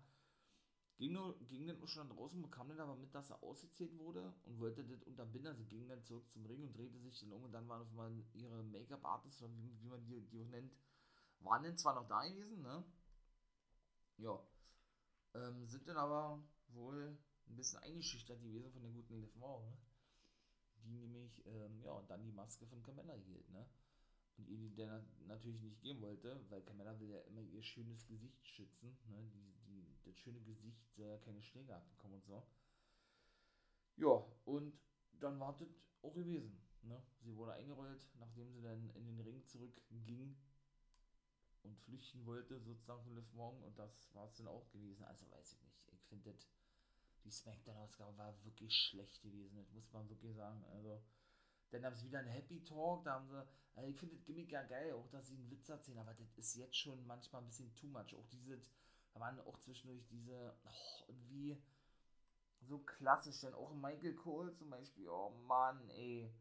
Ging, 0.97 1.13
nur, 1.13 1.39
ging 1.47 1.65
dann 1.65 1.87
schon 1.87 2.09
draußen, 2.09 2.41
bekam 2.43 2.69
dann 2.69 2.79
aber 2.79 2.95
mit, 2.95 3.15
dass 3.15 3.31
er 3.31 3.41
ausgezählt 3.41 3.97
wurde 3.97 4.33
und 4.45 4.59
wollte 4.59 4.83
das 4.83 5.01
unterbinden. 5.03 5.55
Sie 5.55 5.65
ging 5.65 5.87
dann 5.87 6.03
zurück 6.03 6.29
zum 6.29 6.45
Ring 6.45 6.61
und 6.61 6.77
drehte 6.77 6.99
sich 6.99 7.19
dann 7.21 7.31
um 7.31 7.45
und 7.45 7.51
dann 7.51 7.67
waren 7.67 7.81
auf 7.81 7.89
einmal 7.89 8.11
ihre 8.33 8.61
Make-up-Artists, 8.61 9.41
oder 9.41 9.51
wie, 9.55 9.81
wie 9.81 9.87
man 9.87 10.05
die, 10.05 10.21
die 10.21 10.39
auch 10.39 10.49
nennt, 10.49 10.71
waren 11.43 11.63
dann 11.63 11.77
zwar 11.77 11.95
noch 11.95 12.07
da 12.07 12.25
gewesen, 12.27 12.61
ne? 12.61 12.83
Ja. 14.17 14.39
Ähm, 15.35 15.67
sind 15.67 15.87
dann 15.87 15.97
aber 15.97 16.43
wohl 16.67 17.17
ein 17.47 17.55
bisschen 17.55 17.79
eingeschüchtert 17.79 18.41
gewesen 18.41 18.71
von 18.71 18.81
der 18.81 18.91
guten 18.91 19.19
Liv 19.19 19.35
Morgan, 19.35 19.69
ne? 19.69 19.77
die 20.85 20.97
nämlich, 20.97 21.45
ähm, 21.45 21.81
ja, 21.81 22.01
dann 22.07 22.23
die 22.23 22.31
Maske 22.31 22.65
von 22.67 22.83
Carmella 22.83 23.13
hielt, 23.13 23.49
ne? 23.49 23.65
Und 24.37 24.47
ihr 24.47 24.57
die 24.57 24.75
dann 24.75 25.05
natürlich 25.27 25.61
nicht 25.61 25.79
geben 25.81 26.01
wollte, 26.01 26.43
weil 26.49 26.63
Carmella 26.63 26.99
will 26.99 27.09
ja 27.09 27.19
immer 27.21 27.41
ihr 27.41 27.61
schönes 27.61 28.05
Gesicht 28.07 28.45
schützen, 28.45 28.97
ne? 29.07 29.29
Die, 29.33 29.53
die, 29.67 29.87
das 30.03 30.15
schöne 30.17 30.41
Gesicht 30.41 30.83
soll 30.95 31.07
ja 31.07 31.17
keine 31.19 31.41
Schläge 31.41 31.75
abbekommen 31.75 32.17
und 32.17 32.25
so. 32.25 32.43
Ja, 33.95 34.25
und 34.45 34.77
dann 35.19 35.39
wartet 35.39 35.69
auch 36.01 36.13
gewesen, 36.13 36.59
ne? 36.81 37.01
Sie 37.21 37.35
wurde 37.35 37.53
eingerollt, 37.53 38.05
nachdem 38.15 38.51
sie 38.51 38.61
dann 38.61 38.89
in 38.91 39.05
den 39.05 39.19
Ring 39.19 39.45
zurückging 39.45 40.35
und 41.63 41.79
flüchten 41.79 42.25
wollte, 42.25 42.59
sozusagen 42.59 43.03
von 43.03 43.15
Liv 43.15 43.33
Morgan. 43.33 43.63
Und 43.63 43.77
das 43.79 44.13
war 44.13 44.27
es 44.27 44.35
dann 44.35 44.47
auch 44.47 44.69
gewesen. 44.71 45.03
Also 45.05 45.29
weiß 45.31 45.53
ich 45.53 45.61
nicht. 45.61 45.87
Ich 45.93 46.03
finde, 46.05 46.35
die 47.23 47.31
Smackdown-Ausgabe 47.31 48.17
war 48.17 48.43
wirklich 48.43 48.73
schlecht 48.75 49.21
gewesen. 49.21 49.57
Das 49.57 49.71
muss 49.71 49.91
man 49.93 50.09
wirklich 50.09 50.35
sagen. 50.35 50.63
Also, 50.65 51.01
dann 51.71 51.85
haben 51.85 51.95
sie 51.95 52.07
wieder 52.07 52.19
einen 52.19 52.29
Happy 52.29 52.63
Talk. 52.63 53.05
Da 53.05 53.13
haben 53.13 53.27
sie, 53.27 53.47
also 53.75 53.89
ich 53.89 53.97
finde 53.97 54.15
das 54.15 54.25
Gimmick 54.25 54.51
ja 54.51 54.63
geil, 54.63 54.93
auch 54.93 55.09
dass 55.09 55.27
sie 55.27 55.35
einen 55.35 55.49
Witz 55.49 55.69
erzählen. 55.69 55.99
Aber 55.99 56.13
das 56.13 56.37
ist 56.37 56.55
jetzt 56.55 56.75
schon 56.75 57.05
manchmal 57.07 57.41
ein 57.41 57.47
bisschen 57.47 57.73
too 57.75 57.87
much. 57.87 58.13
Auch 58.15 58.27
diese, 58.27 58.61
da 59.13 59.19
waren 59.19 59.39
auch 59.41 59.59
zwischendurch 59.59 60.05
diese, 60.07 60.55
oh, 60.65 61.05
irgendwie 61.07 61.57
so 62.61 62.79
klassisch. 62.79 63.39
Dann 63.41 63.53
auch 63.53 63.73
Michael 63.73 64.15
Cole 64.15 64.53
zum 64.53 64.69
Beispiel. 64.69 65.07
Oh 65.07 65.29
Mann, 65.47 65.89
ey 65.91 66.33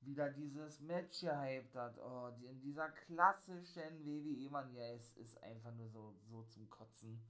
wieder 0.00 0.30
dieses 0.30 0.80
Match 0.80 1.20
gehypt 1.20 1.74
hat. 1.74 1.98
Oh, 1.98 2.30
die, 2.38 2.46
in 2.46 2.60
dieser 2.60 2.88
klassischen 2.90 4.04
WWE-Manier 4.04 4.94
ist, 4.94 5.16
ist 5.16 5.42
einfach 5.42 5.74
nur 5.74 5.88
so, 5.88 6.14
so 6.28 6.42
zum 6.44 6.68
Kotzen. 6.70 7.20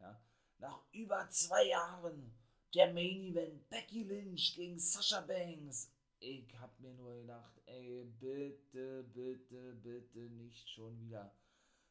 Ja. 0.00 0.20
Nach 0.58 0.80
über 0.92 1.28
zwei 1.28 1.66
Jahren 1.68 2.34
der 2.74 2.92
Main 2.92 3.22
Event 3.22 3.68
Becky 3.68 4.02
Lynch 4.02 4.54
gegen 4.54 4.78
Sasha 4.78 5.20
Banks. 5.20 5.90
Ich 6.18 6.58
hab 6.58 6.78
mir 6.80 6.94
nur 6.94 7.20
gedacht, 7.20 7.60
ey, 7.66 8.04
bitte, 8.18 9.04
bitte, 9.12 9.74
bitte 9.82 10.18
nicht 10.30 10.68
schon 10.70 10.98
wieder. 11.00 11.34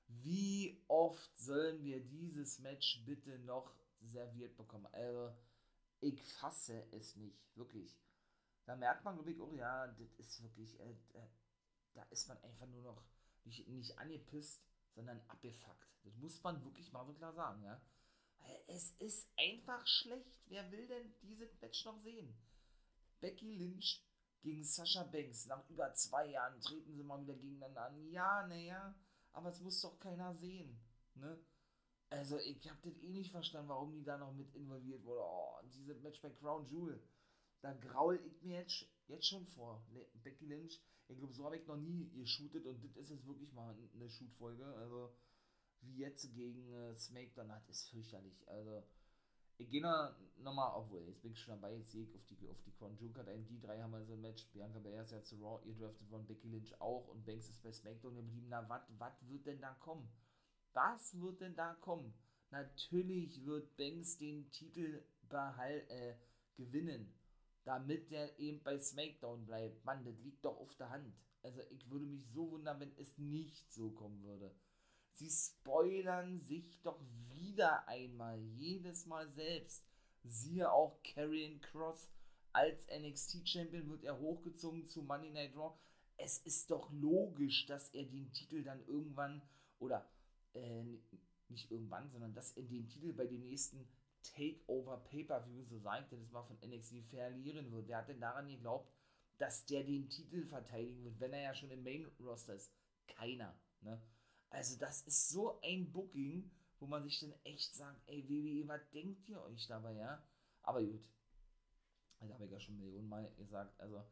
Wie 0.07 0.81
oft 0.87 1.37
sollen 1.37 1.83
wir 1.83 1.99
dieses 2.01 2.59
Match 2.59 3.03
bitte 3.05 3.39
noch 3.39 3.73
serviert 4.01 4.55
bekommen? 4.57 4.87
Also, 4.91 5.33
ich 6.01 6.21
fasse 6.21 6.85
es 6.91 7.15
nicht, 7.15 7.39
wirklich 7.55 7.95
da 8.65 8.75
merkt 8.75 9.03
man, 9.03 9.15
glaube 9.15 9.31
ich, 9.31 9.39
oh 9.39 9.53
ja, 9.53 9.87
das 9.87 10.13
ist 10.13 10.41
wirklich, 10.41 10.79
äh, 10.79 10.91
äh, 11.13 11.27
da 11.93 12.03
ist 12.03 12.27
man 12.27 12.41
einfach 12.43 12.67
nur 12.67 12.83
noch 12.83 13.03
nicht, 13.43 13.67
nicht 13.67 13.97
angepisst, 13.97 14.63
sondern 14.95 15.21
abgefuckt. 15.27 15.87
Das 16.03 16.15
muss 16.15 16.41
man 16.43 16.63
wirklich 16.63 16.91
mal 16.91 17.05
so 17.05 17.13
klar 17.13 17.33
sagen, 17.33 17.63
ja. 17.63 17.81
Es 18.67 18.91
ist 18.99 19.31
einfach 19.37 19.85
schlecht. 19.87 20.41
Wer 20.47 20.69
will 20.71 20.87
denn 20.87 21.13
diese 21.21 21.49
Match 21.61 21.85
noch 21.85 21.97
sehen? 21.99 22.35
Becky 23.21 23.55
Lynch 23.55 24.05
gegen 24.41 24.63
Sasha 24.65 25.03
Banks. 25.03 25.45
Nach 25.45 25.67
über 25.69 25.93
zwei 25.93 26.27
Jahren 26.27 26.59
treten 26.59 26.93
sie 26.93 27.03
mal 27.03 27.21
wieder 27.21 27.35
gegeneinander 27.35 27.85
an. 27.85 28.05
Ja, 28.09 28.45
naja, 28.47 28.95
aber 29.31 29.49
es 29.49 29.61
muss 29.61 29.81
doch 29.81 29.97
keiner 29.99 30.35
sehen. 30.35 30.77
Ne? 31.15 31.39
Also, 32.09 32.37
ich 32.37 32.69
habe 32.69 32.79
das 32.83 32.97
eh 33.01 33.11
nicht 33.11 33.31
verstanden, 33.31 33.69
warum 33.69 33.93
die 33.93 34.03
da 34.03 34.17
noch 34.17 34.33
mit 34.33 34.53
involviert 34.53 35.03
wurde. 35.03 35.21
Oh, 35.21 35.59
dieses 35.63 36.01
Match 36.01 36.21
bei 36.21 36.29
Crown 36.29 36.65
Jewel 36.67 37.01
da 37.63 37.73
graul 37.73 38.19
ich 38.25 38.41
mir 38.43 38.59
jetzt, 38.59 38.85
jetzt 39.07 39.27
schon 39.27 39.47
vor. 39.47 39.83
Becky 40.21 40.45
Lynch, 40.45 40.81
ich 41.07 41.17
glaube, 41.17 41.33
so 41.33 41.45
habe 41.45 41.57
ich 41.57 41.65
noch 41.65 41.77
nie 41.77 42.09
geshootet 42.11 42.65
und 42.65 42.83
das 42.83 42.95
ist 42.97 43.09
jetzt 43.11 43.25
wirklich 43.25 43.51
mal 43.53 43.75
eine 43.93 44.09
Shootfolge. 44.09 44.65
Also, 44.65 45.15
wie 45.81 45.97
jetzt 45.97 46.33
gegen 46.33 46.71
äh, 46.73 46.95
SmackDown 46.95 47.51
hat, 47.51 47.67
ist 47.69 47.89
fürchterlich. 47.89 48.47
Also, 48.47 48.83
Ich 49.57 49.69
gehe 49.69 49.81
noch, 49.81 50.15
noch 50.37 50.53
mal, 50.53 50.73
obwohl, 50.75 51.03
jetzt 51.07 51.21
bin 51.21 51.31
ich 51.31 51.39
schon 51.39 51.53
dabei, 51.53 51.75
jetzt 51.77 51.91
sehe 51.91 52.03
ich 52.03 52.15
auf 52.15 52.25
die, 52.25 52.49
auf 52.49 52.61
die 52.63 52.71
Crown 52.71 52.97
Jewel 52.97 53.29
ein, 53.29 53.45
die 53.47 53.59
drei 53.59 53.79
haben 53.81 53.93
also 53.93 54.13
ein 54.13 54.21
Match, 54.21 54.47
Bianca 54.51 54.79
Belair 54.79 55.03
ist 55.03 55.11
ja 55.11 55.23
zu 55.23 55.35
Raw, 55.37 55.61
ihr 55.65 55.75
draftet 55.75 56.09
von 56.09 56.25
Becky 56.25 56.47
Lynch 56.49 56.81
auch 56.81 57.07
und 57.07 57.23
Banks 57.25 57.49
ist 57.49 57.61
bei 57.61 57.71
SmackDown 57.71 58.15
geblieben, 58.15 58.47
na, 58.49 58.67
was 58.97 59.29
wird 59.29 59.45
denn 59.45 59.61
da 59.61 59.73
kommen? 59.75 60.09
Was 60.73 61.19
wird 61.21 61.39
denn 61.41 61.55
da 61.55 61.75
kommen? 61.75 62.13
Natürlich 62.49 63.45
wird 63.45 63.77
Banks 63.77 64.17
den 64.17 64.49
Titel 64.51 65.03
behal 65.29 65.85
äh, 65.89 66.15
gewinnen, 66.55 67.13
damit 67.65 68.11
der 68.11 68.37
eben 68.39 68.61
bei 68.63 68.79
SmackDown 68.79 69.45
bleibt. 69.45 69.83
Mann, 69.85 70.03
das 70.03 70.19
liegt 70.19 70.43
doch 70.45 70.57
auf 70.57 70.75
der 70.75 70.89
Hand. 70.89 71.13
Also 71.41 71.61
ich 71.71 71.89
würde 71.89 72.05
mich 72.05 72.25
so 72.29 72.51
wundern, 72.51 72.79
wenn 72.79 72.95
es 72.97 73.17
nicht 73.17 73.71
so 73.71 73.91
kommen 73.91 74.23
würde. 74.23 74.53
Sie 75.13 75.29
spoilern 75.29 76.39
sich 76.39 76.81
doch 76.81 76.99
wieder 77.35 77.87
einmal, 77.87 78.39
jedes 78.39 79.05
Mal 79.05 79.29
selbst. 79.29 79.85
Siehe 80.23 80.71
auch 80.71 81.01
Karrion 81.03 81.59
Cross. 81.61 82.09
Als 82.51 82.87
NXT-Champion 82.87 83.89
wird 83.89 84.03
er 84.03 84.19
hochgezogen 84.19 84.85
zu 84.85 85.01
Money 85.01 85.31
Night 85.31 85.55
Raw. 85.55 85.75
Es 86.17 86.39
ist 86.39 86.71
doch 86.71 86.91
logisch, 86.91 87.65
dass 87.65 87.89
er 87.89 88.05
den 88.05 88.31
Titel 88.31 88.63
dann 88.63 88.85
irgendwann, 88.85 89.41
oder 89.79 90.07
äh, 90.53 90.83
nicht 91.49 91.71
irgendwann, 91.71 92.09
sondern 92.11 92.33
dass 92.33 92.55
er 92.55 92.63
den 92.63 92.87
Titel 92.87 93.13
bei 93.13 93.25
dem 93.25 93.43
nächsten 93.43 93.87
Takeover 94.23 94.97
Pay-Per-View, 94.97 95.65
so 95.65 95.79
sagt 95.79 96.11
er 96.11 96.17
das 96.17 96.31
mal 96.31 96.43
von 96.43 96.57
NXT, 96.65 97.03
verlieren 97.05 97.71
wird. 97.71 97.87
Wer 97.87 97.97
hat 97.97 98.09
denn 98.09 98.19
daran 98.19 98.47
geglaubt, 98.47 98.91
dass 99.37 99.65
der 99.65 99.83
den 99.83 100.09
Titel 100.09 100.45
verteidigen 100.45 101.03
wird, 101.03 101.19
wenn 101.19 101.33
er 101.33 101.41
ja 101.41 101.55
schon 101.55 101.71
im 101.71 101.83
Main-Roster 101.83 102.55
ist? 102.55 102.73
Keiner. 103.07 103.55
Ne? 103.81 104.01
Also 104.49 104.77
das 104.77 105.01
ist 105.01 105.29
so 105.29 105.59
ein 105.61 105.91
Booking, 105.91 106.49
wo 106.79 106.87
man 106.87 107.03
sich 107.03 107.19
dann 107.19 107.33
echt 107.43 107.73
sagt, 107.75 108.01
ey 108.07 108.27
WWE, 108.27 108.67
was 108.67 108.89
denkt 108.91 109.27
ihr 109.27 109.41
euch 109.41 109.67
dabei, 109.67 109.93
ja? 109.93 110.23
Aber 110.61 110.81
gut, 110.81 111.03
das 112.19 112.31
habe 112.33 112.45
ich 112.45 112.51
ja 112.51 112.59
schon 112.59 112.77
Millionen 112.77 113.09
Mal 113.09 113.31
gesagt, 113.35 113.79
also 113.79 114.03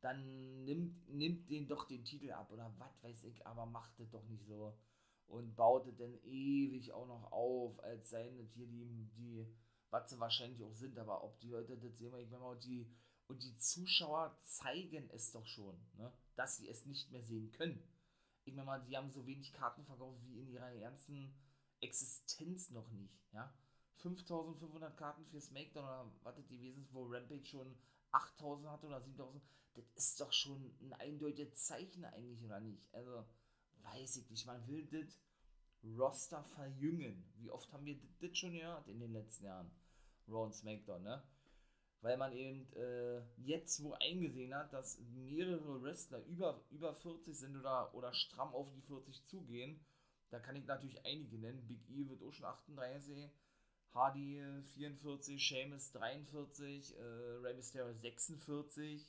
dann 0.00 0.64
nimmt, 0.64 1.08
nimmt 1.08 1.50
den 1.50 1.66
doch 1.66 1.88
den 1.88 2.04
Titel 2.04 2.30
ab 2.30 2.50
oder 2.50 2.72
was 2.78 3.02
weiß 3.02 3.24
ich, 3.24 3.46
aber 3.46 3.66
macht 3.66 3.98
es 3.98 4.10
doch 4.10 4.24
nicht 4.28 4.44
so 4.46 4.78
und 5.26 5.56
baut 5.56 5.86
es 5.86 5.96
dann 5.96 6.14
ewig 6.24 6.92
auch 6.92 7.06
noch 7.06 7.32
auf, 7.32 7.82
als 7.82 8.10
seien 8.10 8.38
das 8.38 8.52
hier 8.52 8.66
die, 8.66 9.08
die 9.16 9.46
was 9.90 10.10
sie 10.10 10.18
wahrscheinlich 10.18 10.62
auch 10.64 10.74
sind, 10.74 10.98
aber 10.98 11.22
ob 11.22 11.38
die 11.40 11.48
Leute 11.48 11.78
das 11.78 11.96
sehen, 11.96 12.12
ich 12.18 12.28
meine 12.28 12.42
mal, 12.42 12.58
die, 12.58 12.90
und 13.28 13.42
die 13.42 13.56
Zuschauer 13.56 14.36
zeigen 14.42 15.08
es 15.10 15.30
doch 15.30 15.46
schon, 15.46 15.76
ne, 15.96 16.12
dass 16.34 16.56
sie 16.56 16.68
es 16.68 16.86
nicht 16.86 17.10
mehr 17.12 17.22
sehen 17.22 17.52
können 17.52 17.82
ich 18.46 18.54
meine 18.54 18.66
mal, 18.66 18.80
die 18.80 18.96
haben 18.96 19.10
so 19.10 19.26
wenig 19.26 19.52
Karten 19.52 19.84
verkauft 19.84 20.24
wie 20.24 20.38
in 20.38 20.48
ihrer 20.48 20.72
ganzen 20.76 21.34
Existenz 21.80 22.70
noch 22.70 22.88
nicht, 22.90 23.20
ja. 23.32 23.52
5500 23.96 24.96
Karten 24.96 25.26
für 25.26 25.40
SmackDown 25.40 25.84
oder 25.84 26.12
was 26.22 26.36
das 26.36 26.46
gewesen 26.48 26.82
ist, 26.82 26.94
wo 26.94 27.06
Rampage 27.06 27.44
schon 27.44 27.76
8000 28.12 28.70
hatte 28.70 28.86
oder 28.86 29.00
7000, 29.00 29.42
das 29.74 29.84
ist 29.94 30.20
doch 30.20 30.32
schon 30.32 30.76
ein 30.80 30.92
eindeutiges 30.94 31.64
Zeichen 31.64 32.04
eigentlich, 32.04 32.42
oder 32.44 32.60
nicht? 32.60 32.82
Also, 32.94 33.24
weiß 33.92 34.16
ich 34.16 34.30
nicht, 34.30 34.46
man 34.46 34.66
will 34.66 34.86
das 34.86 35.20
Roster 35.98 36.42
verjüngen. 36.42 37.24
Wie 37.36 37.50
oft 37.50 37.72
haben 37.72 37.86
wir 37.86 37.98
das 38.20 38.36
schon 38.36 38.52
gehört 38.52 38.88
in 38.88 39.00
den 39.00 39.12
letzten 39.12 39.44
Jahren? 39.44 39.70
Raw 40.28 40.44
und 40.44 40.54
SmackDown, 40.54 41.02
ne? 41.02 41.22
weil 42.00 42.16
man 42.16 42.32
eben 42.32 42.72
äh, 42.74 43.20
jetzt 43.36 43.82
wo 43.82 43.94
eingesehen 43.94 44.54
hat, 44.54 44.72
dass 44.72 45.00
mehrere 45.14 45.82
Wrestler 45.82 46.24
über, 46.26 46.60
über 46.70 46.94
40 46.94 47.36
sind 47.36 47.56
oder, 47.56 47.94
oder 47.94 48.12
stramm 48.12 48.54
auf 48.54 48.70
die 48.72 48.82
40 48.82 49.24
zugehen. 49.24 49.84
Da 50.30 50.38
kann 50.40 50.56
ich 50.56 50.66
natürlich 50.66 51.04
einige 51.04 51.38
nennen. 51.38 51.66
Big 51.66 51.80
E 51.88 52.08
wird 52.08 52.22
auch 52.22 52.32
schon 52.32 52.46
38, 52.46 53.30
Hardy 53.92 54.42
44, 54.74 55.42
Sheamus 55.42 55.92
43, 55.92 56.96
äh, 56.96 57.02
Rey 57.02 57.54
Mysterio 57.54 57.94
46, 57.94 59.08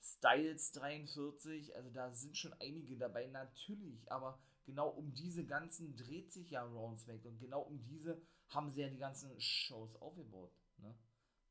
Styles 0.00 0.72
43. 0.72 1.74
Also 1.76 1.90
da 1.90 2.12
sind 2.12 2.36
schon 2.36 2.52
einige 2.54 2.96
dabei, 2.96 3.26
natürlich. 3.26 4.10
Aber 4.10 4.38
genau 4.64 4.88
um 4.88 5.12
diese 5.14 5.44
ganzen 5.44 5.96
dreht 5.96 6.32
sich 6.32 6.50
ja 6.50 6.62
Raw 6.62 6.88
und 6.88 7.26
Und 7.26 7.38
genau 7.38 7.62
um 7.62 7.82
diese 7.82 8.20
haben 8.48 8.70
sie 8.70 8.80
ja 8.80 8.88
die 8.88 8.98
ganzen 8.98 9.38
Shows 9.40 9.96
aufgebaut. 9.96 10.52
Ne? 10.78 10.94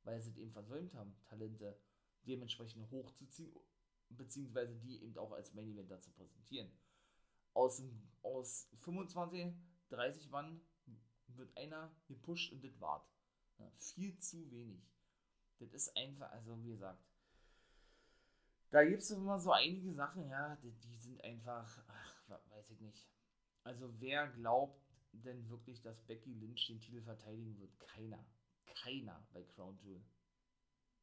weil 0.03 0.21
sie 0.21 0.37
eben 0.39 0.51
versäumt 0.51 0.93
haben, 0.95 1.15
Talente 1.25 1.79
dementsprechend 2.23 2.89
hochzuziehen, 2.91 3.55
beziehungsweise 4.09 4.75
die 4.75 5.01
eben 5.03 5.17
auch 5.17 5.31
als 5.31 5.53
Main 5.53 5.69
Eventer 5.69 5.99
zu 5.99 6.11
präsentieren. 6.11 6.71
Aus, 7.53 7.81
aus 8.21 8.69
25, 8.77 9.53
30 9.89 10.29
Mann 10.29 10.61
wird 11.27 11.55
einer 11.57 11.95
gepusht 12.07 12.51
und 12.51 12.63
das 12.63 12.79
wart. 12.79 13.07
Ja, 13.57 13.69
viel 13.77 14.17
zu 14.17 14.49
wenig. 14.51 14.81
Das 15.59 15.73
ist 15.73 15.95
einfach, 15.97 16.31
also 16.31 16.61
wie 16.63 16.69
gesagt, 16.69 17.03
da 18.71 18.83
gibt 18.83 19.01
es 19.01 19.11
immer 19.11 19.39
so 19.39 19.51
einige 19.51 19.93
Sachen, 19.93 20.29
ja, 20.29 20.55
die, 20.57 20.71
die 20.71 20.97
sind 20.97 21.23
einfach, 21.23 21.83
ach, 21.87 22.39
weiß 22.49 22.71
ich 22.71 22.81
nicht. 22.81 23.07
Also 23.63 23.93
wer 23.99 24.27
glaubt 24.27 24.81
denn 25.11 25.49
wirklich, 25.49 25.81
dass 25.81 26.01
Becky 26.05 26.33
Lynch 26.33 26.67
den 26.67 26.79
Titel 26.79 27.01
verteidigen 27.01 27.59
wird? 27.59 27.79
Keiner 27.79 28.23
keiner 28.81 29.25
bei 29.33 29.43
Crown 29.43 29.77
Jewel. 29.81 30.03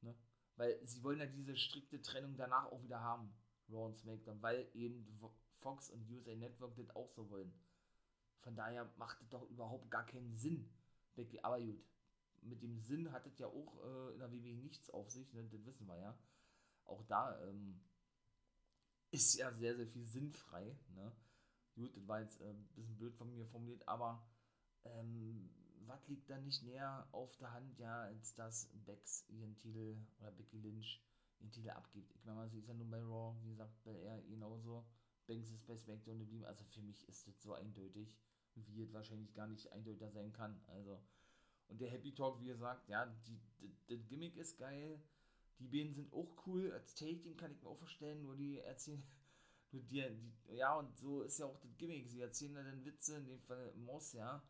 Ne? 0.03 0.15
Weil 0.57 0.79
sie 0.87 1.03
wollen 1.03 1.19
ja 1.19 1.27
diese 1.27 1.57
strikte 1.57 2.01
Trennung 2.01 2.37
danach 2.37 2.67
auch 2.67 2.83
wieder 2.83 3.01
haben, 3.01 3.35
Raw 3.69 3.87
und 3.87 3.97
SmackDown, 3.97 4.41
weil 4.43 4.69
eben 4.75 5.07
Fox 5.61 5.91
und 5.91 6.09
USA 6.11 6.35
Network 6.35 6.77
das 6.77 6.95
auch 6.95 7.11
so 7.11 7.29
wollen. 7.31 7.53
Von 8.41 8.55
daher 8.55 8.91
macht 8.97 9.21
es 9.21 9.29
doch 9.29 9.49
überhaupt 9.51 9.91
gar 9.91 10.07
keinen 10.07 10.37
Sinn. 10.37 10.71
Aber 11.43 11.61
gut, 11.61 11.83
mit 12.43 12.63
dem 12.63 12.79
Sinn 12.79 13.11
hat 13.11 13.27
es 13.27 13.39
ja 13.39 13.47
auch 13.47 13.83
äh, 13.83 14.13
in 14.13 14.19
der 14.19 14.31
WWE 14.31 14.55
nichts 14.55 14.91
auf 14.91 15.11
sich, 15.11 15.33
ne? 15.33 15.43
das 15.51 15.65
wissen 15.65 15.87
wir 15.87 15.99
ja. 15.99 16.17
Auch 16.87 17.03
da 17.05 17.41
ähm, 17.43 17.81
ist 19.11 19.35
ja 19.35 19.53
sehr, 19.53 19.77
sehr 19.77 19.87
viel 19.87 20.07
sinnfrei. 20.07 20.77
Ne? 20.95 21.13
Gut, 21.75 21.97
das 21.97 22.07
war 22.09 22.21
jetzt 22.21 22.41
äh, 22.41 22.51
ein 22.51 22.69
bisschen 22.75 22.97
blöd 22.97 23.15
von 23.15 23.33
mir 23.33 23.47
formuliert, 23.47 23.87
aber 23.87 24.27
ähm, 24.85 25.51
was 25.87 26.07
liegt 26.09 26.29
da 26.29 26.39
nicht 26.39 26.63
näher 26.63 27.07
auf 27.13 27.37
der 27.37 27.53
Hand, 27.53 27.79
ja, 27.79 28.03
als 28.03 28.35
dass 28.35 28.69
Bex 28.85 29.25
ihren 29.29 29.57
Titel 29.57 29.97
oder 30.19 30.33
Becky 30.33 30.59
Lynch 30.59 31.03
ihren 31.41 31.51
Titel 31.51 31.71
abgibt. 31.71 32.15
Ich 32.15 32.25
meine, 32.25 32.49
sie 32.49 32.59
ist 32.59 32.69
ja 32.69 32.75
nun 32.75 32.91
bei 32.91 33.01
Raw, 33.01 33.37
wie 33.43 33.51
gesagt, 33.51 33.83
bei 33.85 33.93
er 33.93 34.21
genauso. 34.23 34.85
Banks 35.27 35.51
ist 35.51 35.67
bei 35.67 35.77
SmackDown 35.77 36.19
geblieben. 36.19 36.45
Also 36.45 36.65
für 36.65 36.83
mich 36.83 37.09
ist 37.09 37.27
das 37.27 37.43
so 37.43 37.55
eindeutig, 37.55 38.17
wie 38.55 38.83
es 38.83 38.93
wahrscheinlich 38.93 39.35
gar 39.35 39.47
nicht 39.47 39.71
eindeutiger 39.73 40.11
sein 40.11 40.33
kann. 40.33 40.61
Also, 40.69 41.01
und 41.69 41.81
der 41.81 41.91
Happy 41.91 42.15
Talk, 42.15 42.41
wie 42.41 42.47
gesagt, 42.47 42.89
ja, 42.89 43.07
die, 43.27 43.41
die, 43.61 43.77
das 43.89 44.07
Gimmick 44.07 44.37
ist 44.37 44.57
geil. 44.57 45.01
Die 45.59 45.69
beiden 45.69 45.95
sind 45.95 46.13
auch 46.13 46.47
cool. 46.47 46.73
Als 46.73 46.95
Take 46.95 47.21
Team 47.21 47.37
kann 47.37 47.53
ich 47.53 47.63
mir 47.63 47.69
auch 47.69 47.79
vorstellen, 47.79 48.23
nur 48.23 48.37
die 48.37 48.59
erzählen. 48.59 49.03
Nur 49.73 49.83
die, 49.83 50.01
die, 50.47 50.55
ja, 50.55 50.77
und 50.79 50.97
so 50.97 51.23
ist 51.23 51.39
ja 51.39 51.47
auch 51.47 51.59
das 51.59 51.77
Gimmick. 51.77 52.09
Sie 52.09 52.21
erzählen 52.21 52.55
dann 52.55 52.85
Witze, 52.85 53.17
in 53.17 53.27
dem 53.27 53.41
Fall 53.41 53.75
Moss, 53.75 54.13
ja 54.13 54.41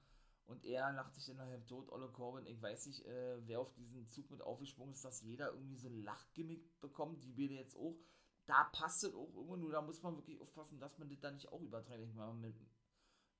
und 0.47 0.65
er 0.65 0.93
lacht 0.93 1.15
sich 1.15 1.27
dann 1.27 1.37
nachher 1.37 1.65
tot, 1.67 1.91
Olle 1.91 2.09
Corbin. 2.09 2.47
Ich 2.47 2.63
weiß 2.63 2.87
nicht, 2.87 3.05
äh, 3.05 3.47
wer 3.47 3.61
auf 3.61 3.75
diesen 3.75 4.07
Zug 4.07 4.31
mit 4.31 4.41
aufgesprungen 4.41 4.95
ist, 4.95 5.05
dass 5.05 5.23
jeder 5.23 5.51
irgendwie 5.53 5.77
so 5.77 5.89
ein 5.89 6.03
Lachgimmick 6.03 6.81
bekommt. 6.81 7.25
Die 7.25 7.33
Bede 7.33 7.55
jetzt 7.55 7.77
auch. 7.77 7.99
Da 8.47 8.63
passt 8.73 9.03
es 9.03 9.13
auch 9.13 9.35
irgendwo, 9.35 9.57
nur 9.57 9.73
da 9.73 9.83
muss 9.83 10.03
man 10.03 10.15
wirklich 10.15 10.41
aufpassen, 10.41 10.79
dass 10.79 10.99
man 10.99 11.09
das 11.09 11.19
da 11.19 11.33
nicht 11.33 11.49
auch 11.49 11.61
übertreibt. 11.61 12.05
Ich 12.05 12.15
meine, 12.15 12.33
mit, 12.35 12.55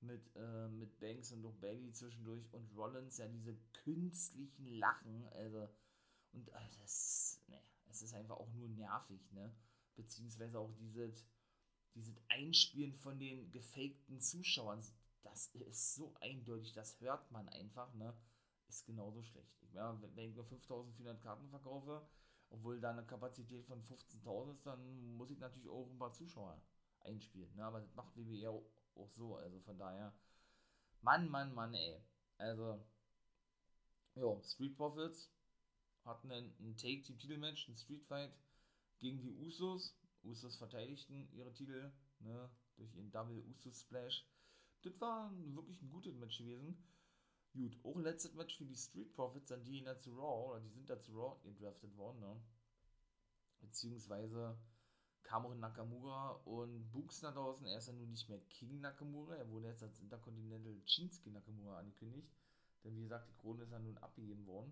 mit, 0.01 0.35
äh, 0.35 0.67
mit 0.67 0.99
Banks 0.99 1.31
und 1.31 1.45
auch 1.45 1.55
Bailey 1.55 1.93
zwischendurch 1.93 2.51
und 2.51 2.75
Rollins, 2.75 3.17
ja, 3.17 3.27
diese 3.29 3.55
künstlichen 3.85 4.65
Lachen, 4.65 5.25
also, 5.29 5.69
und 6.33 6.49
äh, 6.49 6.69
das, 6.81 7.36
es 7.97 8.09
ist 8.09 8.13
einfach 8.13 8.37
auch 8.37 8.51
nur 8.53 8.69
nervig, 8.69 9.31
ne? 9.31 9.53
Beziehungsweise 9.95 10.59
auch 10.59 10.73
dieses, 10.79 11.25
dieses 11.95 12.15
Einspielen 12.29 12.93
von 12.93 13.19
den 13.19 13.51
gefakten 13.51 14.19
Zuschauern 14.19 14.83
das 15.23 15.47
ist 15.47 15.95
so 15.95 16.15
eindeutig, 16.21 16.73
das 16.73 16.99
hört 17.01 17.31
man 17.31 17.47
einfach, 17.49 17.93
ne? 17.93 18.15
Ist 18.67 18.85
genauso 18.85 19.23
schlecht. 19.23 19.61
Ja, 19.73 19.99
wenn 20.01 20.29
ich 20.29 20.35
nur 20.35 20.45
5400 20.45 21.21
Karten 21.21 21.49
verkaufe, 21.49 22.05
obwohl 22.49 22.79
da 22.79 22.91
eine 22.91 23.05
Kapazität 23.05 23.65
von 23.65 23.81
15.000 23.83 24.53
ist, 24.53 24.65
dann 24.65 25.15
muss 25.15 25.31
ich 25.31 25.39
natürlich 25.39 25.69
auch 25.69 25.89
ein 25.89 25.99
paar 25.99 26.13
Zuschauer 26.13 26.61
einspielen. 27.01 27.53
Ne? 27.55 27.63
Aber 27.63 27.79
das 27.79 27.93
macht 27.95 28.15
WWE 28.15 28.49
auch, 28.49 28.65
auch 28.95 29.09
so. 29.11 29.35
Also 29.35 29.59
von 29.61 29.77
daher, 29.77 30.13
Mann, 31.01 31.29
Mann, 31.29 31.53
Mann, 31.53 31.73
ey. 31.73 32.01
Also, 32.37 32.85
ja, 34.15 34.41
Street 34.43 34.75
Profits 34.75 35.31
hatten 36.07 36.31
ein, 36.31 36.53
ein 36.59 36.75
Take-Team-Titelmatch, 36.77 37.69
ein 37.69 37.77
Street 37.77 38.03
Fight 38.05 38.31
gegen 38.99 39.21
die 39.21 39.31
Usos. 39.31 39.95
Usos 40.23 40.57
verteidigten 40.57 41.29
ihre 41.33 41.53
Titel 41.53 41.91
ne, 42.19 42.49
durch 42.75 42.93
ihren 42.95 43.11
Double 43.11 43.43
Usos 43.49 43.81
Splash 43.81 44.25
das 44.83 45.01
war 45.01 45.31
wirklich 45.55 45.81
ein 45.81 45.89
gutes 45.89 46.15
Match 46.15 46.37
gewesen. 46.37 46.77
Gut, 47.53 47.77
auch 47.83 47.97
letztes 47.97 48.33
Match 48.35 48.57
für 48.57 48.65
die 48.65 48.75
Street 48.75 49.13
Profits, 49.13 49.51
an 49.51 49.63
die 49.63 49.83
dazu 49.83 50.11
Raw, 50.11 50.51
oder 50.51 50.59
die 50.59 50.69
sind 50.69 50.89
dazu 50.89 51.11
Raw 51.13 51.35
gedraftet 51.43 51.95
worden, 51.97 52.19
ne? 52.19 52.39
Beziehungsweise 53.59 54.57
kam 55.23 55.45
auch 55.45 55.55
Nakamura 55.55 56.31
und 56.45 56.91
Books 56.91 57.21
nach 57.21 57.33
draußen. 57.33 57.65
Er 57.65 57.79
ist 57.79 57.87
ja 57.87 57.93
nun 57.93 58.11
nicht 58.11 58.29
mehr 58.29 58.39
King 58.49 58.79
Nakamura, 58.79 59.35
er 59.35 59.49
wurde 59.49 59.67
jetzt 59.67 59.83
als 59.83 59.99
Intercontinental 59.99 60.79
Shinsuke 60.85 61.31
Nakamura 61.31 61.79
angekündigt. 61.79 62.29
Denn 62.83 62.95
wie 62.95 63.01
gesagt, 63.01 63.27
die 63.27 63.35
Krone 63.41 63.63
ist 63.63 63.71
ja 63.71 63.79
nun 63.79 63.97
abgegeben 63.97 64.45
worden. 64.45 64.71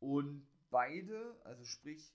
Und 0.00 0.46
beide, 0.70 1.40
also 1.44 1.64
sprich, 1.64 2.14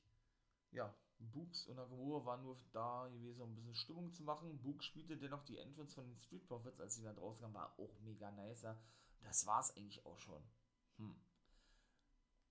ja, 0.72 0.94
Books 1.32 1.68
und 1.68 1.76
Nakamura 1.76 2.26
waren 2.26 2.44
nur 2.44 2.58
da 2.72 3.08
gewesen, 3.08 3.42
um 3.42 3.52
ein 3.52 3.56
bisschen 3.56 3.76
Stimmung 3.76 4.12
zu 4.12 4.24
machen. 4.24 4.62
Book 4.62 4.84
spielte 4.84 5.18
dennoch 5.18 5.44
die 5.46 5.58
Entrance 5.58 5.96
von 5.96 6.06
den 6.06 6.18
Street 6.18 6.46
Profits, 6.48 6.80
als 6.80 6.96
sie 6.96 7.04
da 7.04 7.14
draußen 7.14 7.42
kamen, 7.42 7.54
war 7.54 7.78
auch 7.80 8.00
mega 8.02 8.32
nice. 8.32 8.66
Das 9.22 9.46
war 9.46 9.62
es 9.62 9.76
eigentlich 9.76 10.06
auch 10.06 10.18
schon. 10.20 10.44
Hm. 10.98 11.16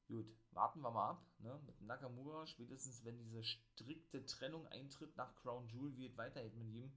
Gut, 0.08 0.26
warten 0.50 0.80
wir 0.80 0.90
mal 0.90 1.10
ab. 1.10 1.26
Ne? 1.38 1.60
Mit 1.66 1.80
Nakamura, 1.82 2.46
spätestens 2.46 3.04
wenn 3.04 3.18
diese 3.18 3.44
strikte 3.44 4.24
Trennung 4.26 4.66
eintritt 4.68 5.16
nach 5.16 5.34
Crown 5.36 5.68
Jewel, 5.68 5.96
wie 5.96 6.06
es 6.06 6.16
weitergeht 6.16 6.56
mit 6.56 6.68
ihm. 6.68 6.92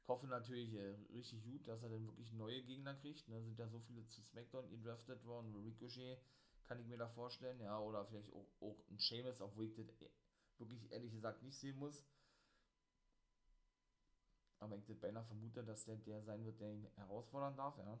Ich 0.00 0.08
hoffe 0.08 0.26
natürlich 0.26 0.72
äh, 0.74 0.96
richtig 1.12 1.42
gut, 1.42 1.66
dass 1.66 1.82
er 1.82 1.88
dann 1.88 2.06
wirklich 2.06 2.32
neue 2.32 2.62
Gegner 2.62 2.94
kriegt. 2.94 3.28
Ne? 3.28 3.42
Sind 3.42 3.58
ja 3.58 3.68
so 3.68 3.80
viele 3.80 4.06
zu 4.06 4.22
SmackDown 4.22 4.70
gedraftet 4.70 5.24
worden. 5.24 5.54
Ricochet 5.56 6.20
kann 6.66 6.80
ich 6.80 6.86
mir 6.86 6.98
da 6.98 7.08
vorstellen. 7.08 7.60
Ja, 7.60 7.78
oder 7.78 8.04
vielleicht 8.06 8.32
auch, 8.32 8.48
auch 8.60 8.76
ein 8.90 8.98
Sheamus, 8.98 9.40
obwohl 9.40 9.66
ich 9.66 9.74
das 9.74 9.86
wirklich 10.58 10.90
ehrlich 10.90 11.12
gesagt 11.12 11.42
nicht 11.42 11.58
sehen 11.58 11.78
muss. 11.78 12.04
Aber 14.58 14.76
ich 14.76 14.86
das 14.86 14.98
beinahe 14.98 15.24
vermute, 15.24 15.62
dass 15.64 15.84
der 15.84 15.96
der 15.96 16.22
sein 16.22 16.44
wird, 16.44 16.60
der 16.60 16.72
ihn 16.72 16.88
herausfordern 16.96 17.56
darf, 17.56 17.76
ja. 17.78 17.98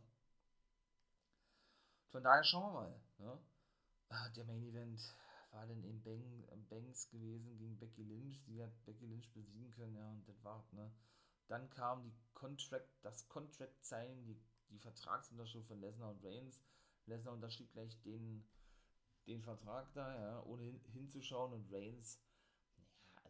Von 2.10 2.22
daher 2.22 2.44
schauen 2.44 2.72
wir 2.72 2.80
mal. 2.80 3.00
Ne? 3.18 3.38
Ah, 4.08 4.28
der 4.30 4.44
Main 4.44 4.62
Event 4.62 5.00
war 5.50 5.66
dann 5.66 5.82
in 5.84 6.02
Bang, 6.02 6.46
Banks 6.68 7.08
gewesen 7.10 7.56
gegen 7.58 7.78
Becky 7.78 8.02
Lynch. 8.02 8.42
Sie 8.46 8.62
hat 8.62 8.72
Becky 8.84 9.06
Lynch 9.06 9.30
besiegen 9.32 9.70
können, 9.72 9.96
ja, 9.96 10.08
und 10.08 10.26
das 10.26 10.42
war's, 10.42 10.72
ne. 10.72 10.92
Dann 11.48 11.70
kam 11.70 12.02
die 12.02 12.14
Contract, 12.34 12.88
das 13.02 13.28
Contract 13.28 13.84
Signing, 13.84 14.24
die, 14.24 14.40
die 14.70 14.78
Vertragsunterschrift 14.78 15.68
von 15.68 15.80
Lesnar 15.80 16.10
und 16.10 16.24
Reigns. 16.24 16.60
Lesnar 17.06 17.34
unterschrieb 17.34 17.72
gleich 17.72 18.00
den, 18.02 18.44
den 19.26 19.42
Vertrag 19.42 19.92
da, 19.94 20.14
ja, 20.14 20.42
ohne 20.44 20.62
hin, 20.62 20.80
hinzuschauen 20.92 21.52
und 21.52 21.72
Reigns 21.72 22.20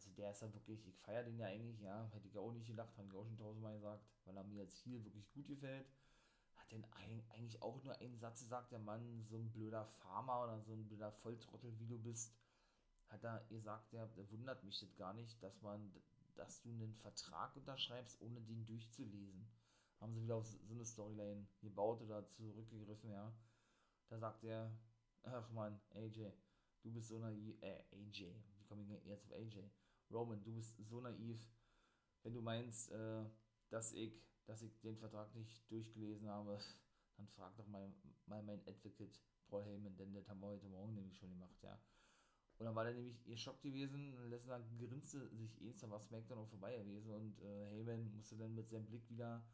also 0.07 0.11
der 0.11 0.31
ist 0.31 0.43
ja 0.43 0.53
wirklich, 0.53 0.87
ich 0.87 0.99
feiere 0.99 1.25
den 1.25 1.39
ja 1.39 1.47
eigentlich, 1.47 1.81
ja, 1.81 2.07
hätte 2.13 2.29
ich 2.29 2.39
auch 2.39 2.53
nicht 2.53 2.67
gedacht, 2.67 2.97
habe 2.97 3.09
ich 3.09 3.15
auch 3.15 3.25
schon 3.25 3.39
tausendmal 3.39 3.75
gesagt, 3.75 4.05
weil 4.25 4.37
er 4.37 4.45
mir 4.45 4.63
jetzt 4.63 4.79
hier 4.79 5.03
wirklich 5.05 5.29
gut 5.33 5.49
gefällt. 5.49 5.87
Hat 6.55 6.71
denn 6.71 6.85
eigentlich 6.95 7.61
auch 7.63 7.83
nur 7.83 7.99
einen 7.99 8.19
Satz 8.19 8.41
gesagt, 8.41 8.73
der 8.73 8.79
Mann, 8.79 9.25
so 9.25 9.37
ein 9.37 9.51
blöder 9.51 9.87
Farmer 9.87 10.45
oder 10.45 10.61
so 10.61 10.73
ein 10.73 10.87
blöder 10.87 11.13
Volltrottel 11.13 11.79
wie 11.79 11.87
du 11.87 11.99
bist, 11.99 12.35
hat 13.09 13.25
er 13.25 13.45
gesagt, 13.49 13.93
der, 13.93 14.07
der 14.09 14.31
wundert 14.31 14.63
mich 14.65 14.79
das 14.81 14.95
gar 14.97 15.15
nicht, 15.15 15.43
dass 15.43 15.61
man, 15.63 15.93
dass 16.35 16.61
du 16.63 16.71
einen 16.71 16.95
Vertrag 16.95 17.57
unterschreibst, 17.57 18.21
ohne 18.21 18.41
den 18.43 18.67
durchzulesen. 18.67 19.49
Haben 20.01 20.13
sie 20.13 20.23
wieder 20.23 20.37
auf 20.37 20.47
so 20.47 20.59
eine 20.71 20.85
Storyline 20.85 21.47
gebaut 21.63 22.03
oder 22.03 22.27
zurückgegriffen, 22.29 23.11
ja. 23.11 23.33
Da 24.09 24.19
sagt 24.19 24.45
er, 24.45 24.71
ach 25.27 25.51
man, 25.51 25.81
AJ, 25.95 26.33
du 26.83 26.93
bist 26.93 27.09
so 27.09 27.19
naiv, 27.19 27.61
äh, 27.63 27.83
AJ, 27.93 28.35
wie 28.57 28.65
komme 28.65 28.83
ich 28.83 28.89
jetzt 28.89 29.09
auf 29.09 29.33
AJ? 29.33 29.71
Roman, 30.11 30.43
du 30.43 30.55
bist 30.55 30.77
so 30.79 31.01
naiv, 31.01 31.49
wenn 32.23 32.35
du 32.35 32.41
meinst, 32.41 32.93
äh, 32.93 33.25
dass 33.71 33.93
ich, 33.93 34.23
dass 34.47 34.63
ich 34.63 34.79
den 34.81 34.97
Vertrag 34.97 35.35
nicht 35.35 35.71
durchgelesen 35.71 36.29
habe, 36.29 36.59
dann 37.17 37.29
frag 37.29 37.57
doch 37.57 37.67
mal, 37.67 37.93
mal 38.27 38.43
mein 38.43 38.61
Advocate 38.67 39.21
Paul 39.49 39.65
Heyman, 39.65 39.97
denn 39.97 40.13
das 40.13 40.29
haben 40.29 40.41
wir 40.41 40.49
heute 40.49 40.69
Morgen 40.69 40.95
nämlich 40.95 41.17
schon 41.17 41.31
gemacht, 41.31 41.63
ja. 41.63 41.79
Und 42.59 42.65
dann 42.65 42.75
war 42.75 42.85
der 42.85 42.95
nämlich 42.95 43.27
ihr 43.27 43.37
Schock 43.37 43.61
gewesen, 43.61 44.17
Lesnar 44.31 44.63
grinste 44.79 45.29
sich 45.37 45.61
eh, 45.61 45.75
dann 45.75 45.91
war 45.91 46.01
SmackDown 46.01 46.39
auch 46.39 46.49
vorbei 46.49 46.77
gewesen 46.79 47.11
und 47.11 47.39
äh, 47.43 47.67
Heyman 47.71 48.15
musste 48.15 48.37
dann 48.37 48.55
mit 48.55 48.69
seinem 48.69 48.87
Blick 48.87 49.09
wieder, 49.11 49.45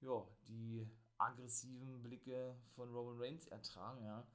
ja, 0.00 0.26
die 0.48 0.88
aggressiven 1.18 2.02
Blicke 2.02 2.56
von 2.74 2.90
Roman 2.90 3.20
Reigns 3.20 3.46
ertragen, 3.48 4.02
ja, 4.04 4.26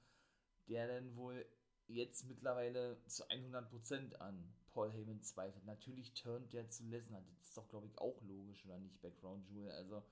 der 0.67 0.87
dann 0.87 1.15
wohl 1.15 1.45
jetzt 1.87 2.25
mittlerweile 2.25 3.03
zu 3.05 3.27
100% 3.27 4.15
an 4.15 4.53
Paul 4.73 4.91
Heyman 4.91 5.21
zweifelt. 5.21 5.65
Natürlich 5.65 6.13
turnt 6.13 6.53
der 6.53 6.69
zu 6.69 6.83
Lesnar. 6.85 7.21
Das 7.21 7.49
ist 7.49 7.57
doch, 7.57 7.67
glaube 7.69 7.87
ich, 7.87 7.97
auch 7.97 8.21
logisch, 8.23 8.65
oder 8.65 8.79
nicht, 8.79 9.01
Background 9.01 9.47
Jewel. 9.47 9.71
Also, 9.71 10.03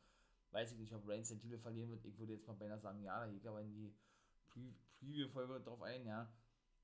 weiß 0.52 0.74
ich 0.74 0.80
nicht, 0.80 0.94
ob 0.94 1.08
Reigns 1.08 1.30
den 1.30 1.40
Titel 1.40 1.58
verlieren 1.58 1.90
wird. 1.90 2.06
Ich 2.06 2.20
würde 2.20 2.34
jetzt 2.34 2.48
mal 2.48 2.54
beinahe 2.54 2.80
sagen, 2.80 3.02
ja, 3.02 3.20
da 3.20 3.32
geht 3.32 3.48
aber 3.48 3.62
in 3.62 3.74
die 3.74 3.94
Pre 4.48 4.74
Preview-Folge 5.00 5.62
drauf 5.62 5.82
ein, 5.82 6.06
ja. 6.06 6.32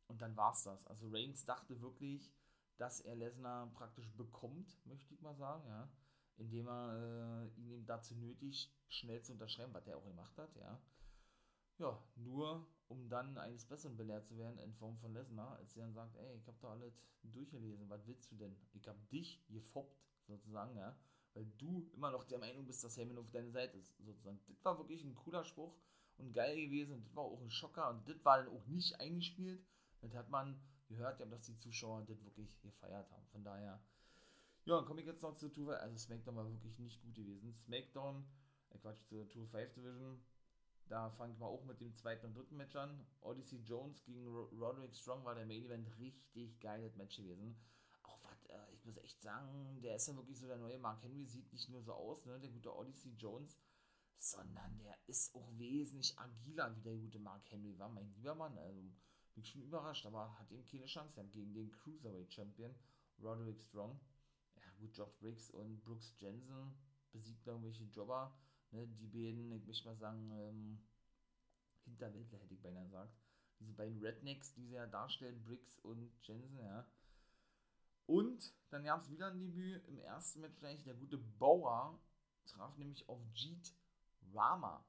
Und 0.08 0.22
dann 0.22 0.36
war's 0.36 0.64
das. 0.64 0.88
Also, 0.88 1.10
Reigns 1.10 1.46
dachte 1.46 1.80
wirklich, 1.82 2.34
dass 2.78 3.00
er 3.02 3.16
Lesnar 3.16 3.68
praktisch 3.74 4.10
bekommt, 4.16 4.76
möchte 4.86 5.14
ich 5.14 5.22
mal 5.22 5.36
sagen, 5.36 5.68
ja. 5.68 5.90
Indem 6.38 6.68
er 6.68 7.44
äh, 7.44 7.60
ihn 7.60 7.86
dazu 7.86 8.16
nötigt, 8.16 8.72
schnell 8.88 9.22
zu 9.24 9.34
unterschreiben, 9.34 9.74
was 9.74 9.88
er 9.88 9.98
auch 9.98 10.06
gemacht 10.06 10.38
hat, 10.38 10.56
ja. 10.56 10.80
Ja, 11.80 12.04
nur 12.16 12.68
um 12.90 13.10
dann 13.10 13.38
eines 13.38 13.66
Besseren 13.66 13.98
belehrt 13.98 14.28
zu 14.28 14.38
werden 14.38 14.58
in 14.60 14.74
Form 14.74 14.98
von 14.98 15.14
Lesnar, 15.14 15.58
als 15.58 15.76
er 15.76 15.84
dann 15.84 15.94
sagt, 15.94 16.16
ey, 16.16 16.38
ich 16.38 16.48
hab 16.48 16.60
da 16.60 16.70
alles 16.72 17.02
durchgelesen, 17.24 17.90
was 17.90 18.06
willst 18.08 18.32
du 18.32 18.36
denn? 18.36 18.56
Ich 18.74 18.88
hab 18.88 18.96
dich 19.10 19.44
gefoppt, 19.50 19.98
sozusagen, 20.28 20.76
ja, 20.78 20.96
weil 21.34 21.46
du 21.58 21.90
immer 21.94 22.12
noch 22.12 22.24
der 22.24 22.40
Meinung 22.40 22.66
bist, 22.66 22.84
dass 22.84 22.98
Heyman 22.98 23.18
auf 23.18 23.30
deiner 23.32 23.52
Seite 23.52 23.78
ist, 23.78 23.96
sozusagen. 24.00 24.40
Das 24.48 24.64
war 24.66 24.78
wirklich 24.78 25.04
ein 25.04 25.16
cooler 25.16 25.44
Spruch 25.44 25.76
und 26.18 26.34
geil 26.34 26.56
gewesen 26.56 26.94
und 26.94 27.06
das 27.06 27.16
war 27.16 27.24
auch 27.24 27.42
ein 27.42 27.52
Schocker 27.52 27.90
und 27.90 28.08
das 28.08 28.24
war 28.26 28.38
dann 28.38 28.54
auch 28.54 28.66
nicht 28.68 29.00
eingespielt. 29.00 29.64
Das 30.02 30.14
hat 30.14 30.30
man 30.30 30.60
gehört, 30.88 31.20
dass 31.20 31.42
die 31.42 31.58
Zuschauer 31.58 32.04
das 32.08 32.24
wirklich 32.24 32.60
gefeiert 32.62 33.12
haben. 33.12 33.26
Von 33.28 33.44
daher, 33.44 33.80
ja, 34.66 34.76
dann 34.76 34.86
komme 34.86 35.02
ich 35.02 35.08
jetzt 35.08 35.22
noch 35.22 35.36
zur 35.36 35.52
Tour, 35.52 35.80
also 35.80 35.98
Smackdown 35.98 36.36
war 36.36 36.50
wirklich 36.50 36.80
nicht 36.80 37.02
gut 37.02 37.16
gewesen. 37.16 37.54
Smackdown, 37.66 38.26
äh 38.72 38.78
Quatsch, 38.78 39.04
zur 39.06 39.30
Tour 39.30 39.48
5 39.48 39.74
Division, 39.74 40.20
da 40.88 41.10
fangen 41.10 41.40
wir 41.40 41.46
auch 41.48 41.64
mit 41.66 41.82
dem 41.82 41.96
zweiten 41.96 42.28
und 42.28 42.36
dritten 42.36 42.58
Match 42.58 42.76
an. 42.76 43.06
Odyssey 43.22 43.60
Jones 43.60 44.04
gegen 44.04 44.28
Roderick 44.28 44.96
Strong 44.96 45.24
war 45.26 45.36
der 45.36 45.46
Main 45.46 45.64
Event 45.64 45.98
richtig 46.00 46.60
geiles 46.60 46.96
Match 46.96 47.18
gewesen. 47.18 47.56
Auch 48.04 48.20
was, 48.24 48.46
äh, 48.46 48.74
ich 48.74 48.86
muss 48.86 48.98
echt 48.98 49.22
sagen, 49.22 49.82
der 49.82 49.98
ist 49.98 50.08
ja 50.08 50.16
wirklich 50.16 50.40
so 50.40 50.48
der 50.48 50.58
neue 50.58 50.80
Mark 50.80 51.04
Henry, 51.04 51.26
sieht 51.26 51.52
nicht 51.52 51.70
nur 51.70 51.82
so 51.82 51.94
aus, 51.94 52.26
ne, 52.26 52.40
der 52.40 52.50
gute 52.50 52.74
Odyssey 52.74 53.14
Jones, 53.18 53.60
sondern 54.18 54.78
der 54.80 54.98
ist 55.08 55.36
auch 55.36 55.50
wesentlich 55.58 56.18
agiler, 56.18 56.76
wie 56.76 56.82
der 56.82 56.96
gute 56.96 57.20
Mark 57.20 57.50
Henry 57.52 57.78
war, 57.78 57.90
mein 57.90 58.10
lieber 58.14 58.36
Mann. 58.36 58.58
Also 58.58 58.82
bin 59.36 59.46
schon 59.46 59.62
überrascht, 59.62 60.06
aber 60.06 60.40
hat 60.40 60.50
ihm 60.52 60.66
keine 60.66 60.86
Chance 60.86 61.24
gegen 61.32 61.54
den 61.54 61.72
Cruiserweight 61.72 62.34
Champion 62.34 62.74
Roderick 63.22 63.62
Strong. 63.62 64.00
Ja, 64.56 64.64
gut, 64.80 64.96
Josh 64.96 65.14
Briggs 65.20 65.52
und 65.52 65.84
Brooks 65.84 66.14
Jensen 66.18 66.74
besiegt 67.12 67.46
irgendwelche 67.46 67.84
Jobber 67.86 68.34
ne, 68.72 68.88
die 68.88 69.08
beiden, 69.08 69.52
ich 69.52 69.66
möchte 69.66 69.88
mal 69.88 69.98
sagen, 69.98 70.32
ähm, 70.32 70.80
Hinterwäldler 71.86 72.40
hätte 72.40 72.54
ich 72.54 72.62
beinahe 72.62 72.86
gesagt. 72.86 73.14
Diese 73.60 73.74
beiden 73.74 74.00
Rednecks, 74.00 74.54
die 74.54 74.66
sie 74.66 74.76
ja 74.76 74.86
darstellen, 74.86 75.44
Briggs 75.44 75.80
und 75.80 76.12
Jensen, 76.22 76.60
ja. 76.60 76.86
Und 78.06 78.54
dann 78.70 78.84
gab 78.84 79.02
es 79.02 79.10
wieder 79.10 79.28
ein 79.28 79.40
Debüt 79.40 79.86
im 79.88 79.98
ersten 79.98 80.42
Match 80.42 80.58
gleich. 80.60 80.84
Der 80.84 80.94
gute 80.94 81.18
Bauer 81.18 82.00
traf 82.46 82.78
nämlich 82.78 83.08
auf 83.10 83.20
Jeet 83.34 83.74
Rama. 84.34 84.86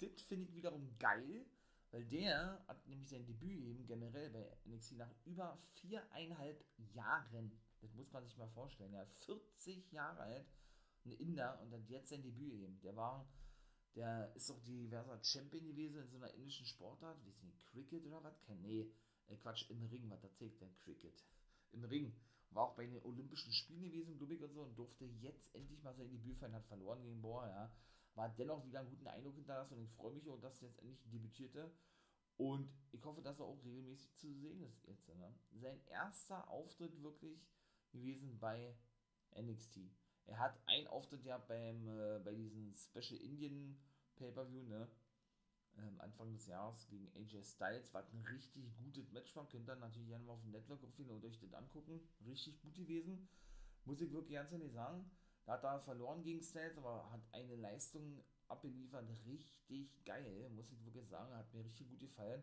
Das 0.00 0.20
finde 0.22 0.44
ich 0.44 0.54
wiederum 0.54 0.96
geil, 0.98 1.46
weil 1.90 2.04
der 2.04 2.62
hat 2.66 2.86
nämlich 2.86 3.08
sein 3.08 3.26
Debüt 3.26 3.60
eben 3.62 3.86
generell 3.86 4.30
bei 4.30 4.56
NXT 4.66 4.98
nach 4.98 5.10
über 5.24 5.56
viereinhalb 5.80 6.62
Jahren. 6.94 7.52
Das 7.80 7.94
muss 7.94 8.12
man 8.12 8.24
sich 8.24 8.36
mal 8.36 8.48
vorstellen. 8.48 8.92
Ja, 8.92 9.06
40 9.06 9.92
Jahre 9.92 10.20
alt 10.20 10.46
ein 11.08 11.18
Inder 11.18 11.60
und 11.60 11.72
hat 11.72 11.88
jetzt 11.88 12.10
sein 12.10 12.22
Debüt 12.22 12.52
eben. 12.52 12.80
Der 12.80 12.96
war, 12.96 13.28
der 13.94 14.34
ist 14.34 14.48
doch 14.50 14.60
diverser 14.60 15.22
Champion 15.22 15.66
gewesen 15.66 16.00
in 16.00 16.08
so 16.08 16.16
einer 16.16 16.32
indischen 16.34 16.66
Sportart, 16.66 17.24
wie 17.24 17.30
ist 17.30 17.42
denn, 17.42 17.56
Cricket 17.58 18.06
oder 18.06 18.22
was? 18.22 18.40
Kein, 18.42 18.60
nee, 18.62 18.90
äh, 19.26 19.36
Quatsch, 19.36 19.68
im 19.70 19.84
Ring, 19.84 20.08
was 20.10 20.22
erzählt 20.22 20.60
der 20.60 20.70
Cricket? 20.84 21.24
Im 21.72 21.84
Ring. 21.84 22.14
War 22.50 22.64
auch 22.64 22.76
bei 22.76 22.86
den 22.86 23.02
Olympischen 23.02 23.52
Spielen 23.52 23.82
gewesen, 23.82 24.16
glaube 24.16 24.34
ich, 24.34 24.42
und 24.42 24.52
so, 24.54 24.62
und 24.62 24.78
durfte 24.78 25.04
jetzt 25.04 25.54
endlich 25.54 25.82
mal 25.82 25.94
sein 25.94 26.10
Debüt 26.10 26.38
feiern, 26.38 26.54
hat 26.54 26.66
verloren 26.66 27.02
gegen 27.02 27.20
Bohr, 27.20 27.46
ja. 27.46 27.70
War 28.14 28.30
dennoch 28.30 28.64
wieder 28.64 28.80
einen 28.80 28.90
guten 28.90 29.06
Eindruck 29.06 29.36
hinterlassen 29.36 29.74
und 29.74 29.84
ich 29.84 29.92
freue 29.92 30.12
mich 30.12 30.28
auch, 30.28 30.40
dass 30.40 30.60
er 30.60 30.68
jetzt 30.68 30.80
endlich 30.80 31.08
debütierte. 31.08 31.70
Und 32.36 32.68
ich 32.92 33.04
hoffe, 33.04 33.20
dass 33.20 33.38
er 33.38 33.46
auch 33.46 33.62
regelmäßig 33.64 34.14
zu 34.16 34.32
sehen 34.32 34.62
ist 34.62 34.84
jetzt. 34.86 35.08
Ne? 35.08 35.34
Sein 35.52 35.80
erster 35.86 36.48
Auftritt 36.48 37.02
wirklich 37.02 37.48
gewesen 37.90 38.38
bei 38.38 38.76
NXT. 39.36 39.80
Er 40.28 40.38
hat 40.38 40.60
einen 40.66 40.86
Auftritt 40.88 41.24
ja 41.24 41.38
beim, 41.38 41.88
äh, 41.88 42.20
bei 42.22 42.34
diesem 42.34 42.74
Special 42.74 43.18
Indian 43.20 43.78
Pay-Per-View, 44.16 44.62
ne? 44.62 44.88
Ähm, 45.78 46.00
Anfang 46.00 46.32
des 46.32 46.46
Jahres 46.46 46.86
gegen 46.88 47.08
AJ 47.16 47.44
Styles. 47.44 47.94
War 47.94 48.06
ein 48.12 48.24
richtig 48.26 48.76
gutes 48.76 49.10
Match 49.10 49.32
von. 49.32 49.48
Könnt 49.48 49.68
ihr 49.68 49.76
natürlich 49.76 50.08
gerne 50.08 50.24
mal 50.24 50.34
auf 50.34 50.42
dem 50.42 50.50
Network 50.50 50.84
aufgehen 50.84 51.10
und 51.10 51.24
euch 51.24 51.38
das 51.38 51.54
angucken. 51.54 52.00
Richtig 52.26 52.60
gut 52.60 52.74
gewesen. 52.74 53.28
Muss 53.84 54.00
ich 54.00 54.12
wirklich 54.12 54.34
ganz 54.34 54.52
ehrlich 54.52 54.72
sagen. 54.72 55.10
Da 55.46 55.52
hat 55.52 55.64
er 55.64 55.80
verloren 55.80 56.22
gegen 56.22 56.42
Styles, 56.42 56.76
aber 56.76 57.10
hat 57.10 57.22
eine 57.32 57.56
Leistung 57.56 58.22
abgeliefert. 58.48 59.08
Richtig 59.24 60.04
geil, 60.04 60.50
muss 60.50 60.72
ich 60.72 60.84
wirklich 60.84 61.08
sagen. 61.08 61.32
Hat 61.34 61.54
mir 61.54 61.64
richtig 61.64 61.88
gut 61.88 62.00
gefallen. 62.00 62.42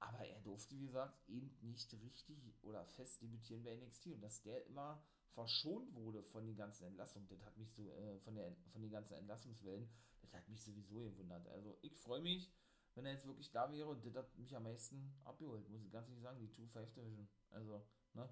Aber 0.00 0.18
er 0.18 0.40
durfte, 0.40 0.74
wie 0.74 0.86
gesagt, 0.86 1.18
eben 1.28 1.56
nicht 1.62 1.90
richtig 1.94 2.52
oder 2.62 2.84
fest 2.84 3.22
debütieren 3.22 3.64
bei 3.64 3.74
NXT. 3.74 4.08
Und 4.08 4.20
dass 4.20 4.42
der 4.42 4.66
immer 4.66 5.02
verschont 5.34 5.94
wurde 5.94 6.22
von 6.22 6.46
den 6.46 6.56
ganzen 6.56 6.84
Entlassungen, 6.84 7.28
das 7.28 7.44
hat 7.44 7.56
mich 7.56 7.72
so, 7.72 7.92
äh, 7.92 8.18
von, 8.20 8.34
der, 8.34 8.54
von 8.72 8.82
den 8.82 8.90
ganzen 8.90 9.14
Entlassungswellen, 9.14 9.88
das 10.22 10.32
hat 10.32 10.48
mich 10.48 10.62
sowieso 10.62 11.00
gewundert. 11.00 11.46
Also 11.48 11.76
ich 11.82 11.96
freue 11.96 12.20
mich, 12.20 12.52
wenn 12.94 13.04
er 13.04 13.12
jetzt 13.12 13.26
wirklich 13.26 13.50
da 13.52 13.70
wäre 13.70 13.88
und 13.88 14.04
das 14.04 14.16
hat 14.16 14.36
mich 14.38 14.56
am 14.56 14.62
meisten 14.62 15.14
abgeholt, 15.24 15.68
muss 15.68 15.84
ich 15.84 15.92
ganz 15.92 16.08
ehrlich 16.08 16.22
sagen, 16.22 16.40
die 16.40 16.48
2-5 16.48 16.94
Division. 16.94 17.28
Also, 17.50 17.86
ne? 18.14 18.28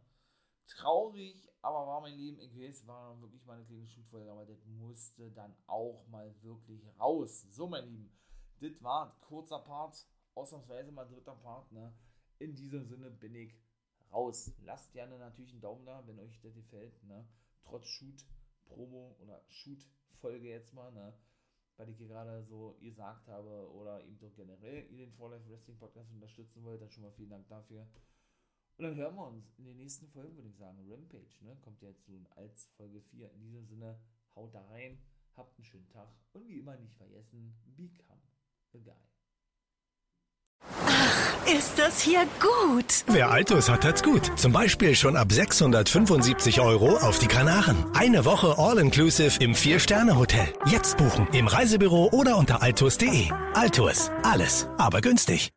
Traurig, 0.67 1.47
aber 1.61 1.87
war 1.87 2.01
mein 2.01 2.15
Leben, 2.15 2.41
ich 2.41 2.59
weiß, 2.59 2.87
war 2.87 3.21
wirklich 3.21 3.45
mal 3.45 3.57
eine 3.57 3.67
kleine 3.67 3.87
Shootfolge, 3.87 4.31
aber 4.31 4.47
das 4.47 4.65
musste 4.65 5.31
dann 5.31 5.55
auch 5.67 6.07
mal 6.09 6.35
wirklich 6.43 6.83
raus. 6.99 7.47
So, 7.51 7.67
mein 7.69 7.87
Lieben, 7.87 8.11
das 8.61 8.83
war 8.83 9.07
ein 9.07 9.21
kurzer 9.21 9.59
Part, 9.59 10.07
ausnahmsweise 10.35 10.91
mal 10.91 11.05
dritter 11.05 11.35
Part, 11.35 11.71
ne? 11.71 11.95
In 12.39 12.55
diesem 12.55 12.87
Sinne 12.87 13.11
bin 13.11 13.35
ich 13.35 13.55
raus. 14.14 14.53
Lasst 14.62 14.92
gerne 14.92 15.18
natürlich 15.18 15.53
einen 15.53 15.61
Daumen 15.61 15.85
da, 15.85 16.07
wenn 16.07 16.18
euch 16.20 16.40
das 16.40 16.55
gefällt, 16.55 17.03
ne? 17.05 17.27
Trotz 17.64 17.87
Shoot-Promo 17.87 19.16
oder 19.20 19.42
Shoot-Folge 19.48 20.48
jetzt 20.48 20.72
mal, 20.72 20.92
ne? 20.92 21.14
weil 21.77 21.88
ich 21.88 21.98
gerade 21.98 22.44
so 22.44 22.77
gesagt 22.81 23.27
habe 23.29 23.70
oder 23.72 24.03
eben 24.05 24.18
doch 24.18 24.35
generell 24.35 24.87
ihr 24.90 24.98
den 24.98 25.12
For 25.12 25.31
Life 25.31 25.48
Wrestling 25.50 25.79
Podcast 25.79 26.12
unterstützen 26.12 26.62
wollt, 26.64 26.81
dann 26.81 26.90
schon 26.90 27.03
mal 27.03 27.12
vielen 27.12 27.31
Dank 27.31 27.48
dafür. 27.48 27.87
Und 28.77 28.85
dann 28.85 28.96
hören 28.96 29.14
wir 29.14 29.27
uns 29.27 29.53
in 29.57 29.64
den 29.64 29.77
nächsten 29.77 30.09
Folgen, 30.09 30.35
würde 30.37 30.48
ich 30.48 30.57
sagen. 30.57 30.79
Rampage, 30.88 31.44
ne? 31.44 31.57
Kommt 31.62 31.81
ja 31.81 31.88
jetzt 31.88 32.09
nun 32.09 32.27
als 32.35 32.66
Folge 32.77 33.00
4. 33.00 33.31
In 33.33 33.40
diesem 33.40 33.66
Sinne, 33.66 34.00
haut 34.35 34.55
da 34.55 34.64
rein, 34.66 34.98
habt 35.37 35.57
einen 35.57 35.64
schönen 35.64 35.88
Tag 35.88 36.09
und 36.33 36.48
wie 36.48 36.59
immer 36.59 36.77
nicht 36.77 36.94
vergessen, 36.96 37.55
become 37.77 38.20
a 38.74 38.79
guy. 38.79 39.13
Ist 41.47 41.79
das 41.79 42.01
hier 42.01 42.21
gut? 42.41 43.05
Wer 43.07 43.31
Altus 43.31 43.69
hat, 43.69 43.85
hat's 43.85 44.03
gut. 44.03 44.33
Zum 44.37 44.53
Beispiel 44.53 44.95
schon 44.95 45.15
ab 45.15 45.31
675 45.31 46.61
Euro 46.61 46.97
auf 46.97 47.19
die 47.19 47.27
Kanaren. 47.27 47.77
Eine 47.93 48.25
Woche 48.25 48.55
All-Inclusive 48.57 49.43
im 49.43 49.55
Vier-Sterne-Hotel. 49.55 50.47
Jetzt 50.67 50.97
buchen 50.97 51.29
im 51.33 51.47
Reisebüro 51.47 52.09
oder 52.13 52.39
unter 52.39 52.63
altus.de. 52.63 53.29
Altus, 53.53 54.11
alles, 54.23 54.69
aber 54.79 55.03
günstig. 55.03 55.51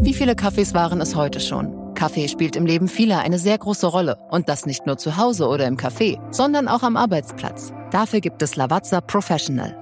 Wie 0.00 0.14
viele 0.14 0.34
Kaffees 0.34 0.74
waren 0.74 1.00
es 1.00 1.14
heute 1.14 1.38
schon? 1.38 1.94
Kaffee 1.94 2.26
spielt 2.26 2.56
im 2.56 2.66
Leben 2.66 2.88
vieler 2.88 3.20
eine 3.20 3.38
sehr 3.38 3.58
große 3.58 3.86
Rolle. 3.86 4.16
Und 4.30 4.48
das 4.48 4.66
nicht 4.66 4.84
nur 4.84 4.98
zu 4.98 5.16
Hause 5.16 5.46
oder 5.46 5.68
im 5.68 5.76
Café, 5.76 6.18
sondern 6.32 6.66
auch 6.66 6.82
am 6.82 6.96
Arbeitsplatz. 6.96 7.72
Dafür 7.92 8.20
gibt 8.20 8.42
es 8.42 8.56
Lavazza 8.56 9.00
Professional. 9.00 9.81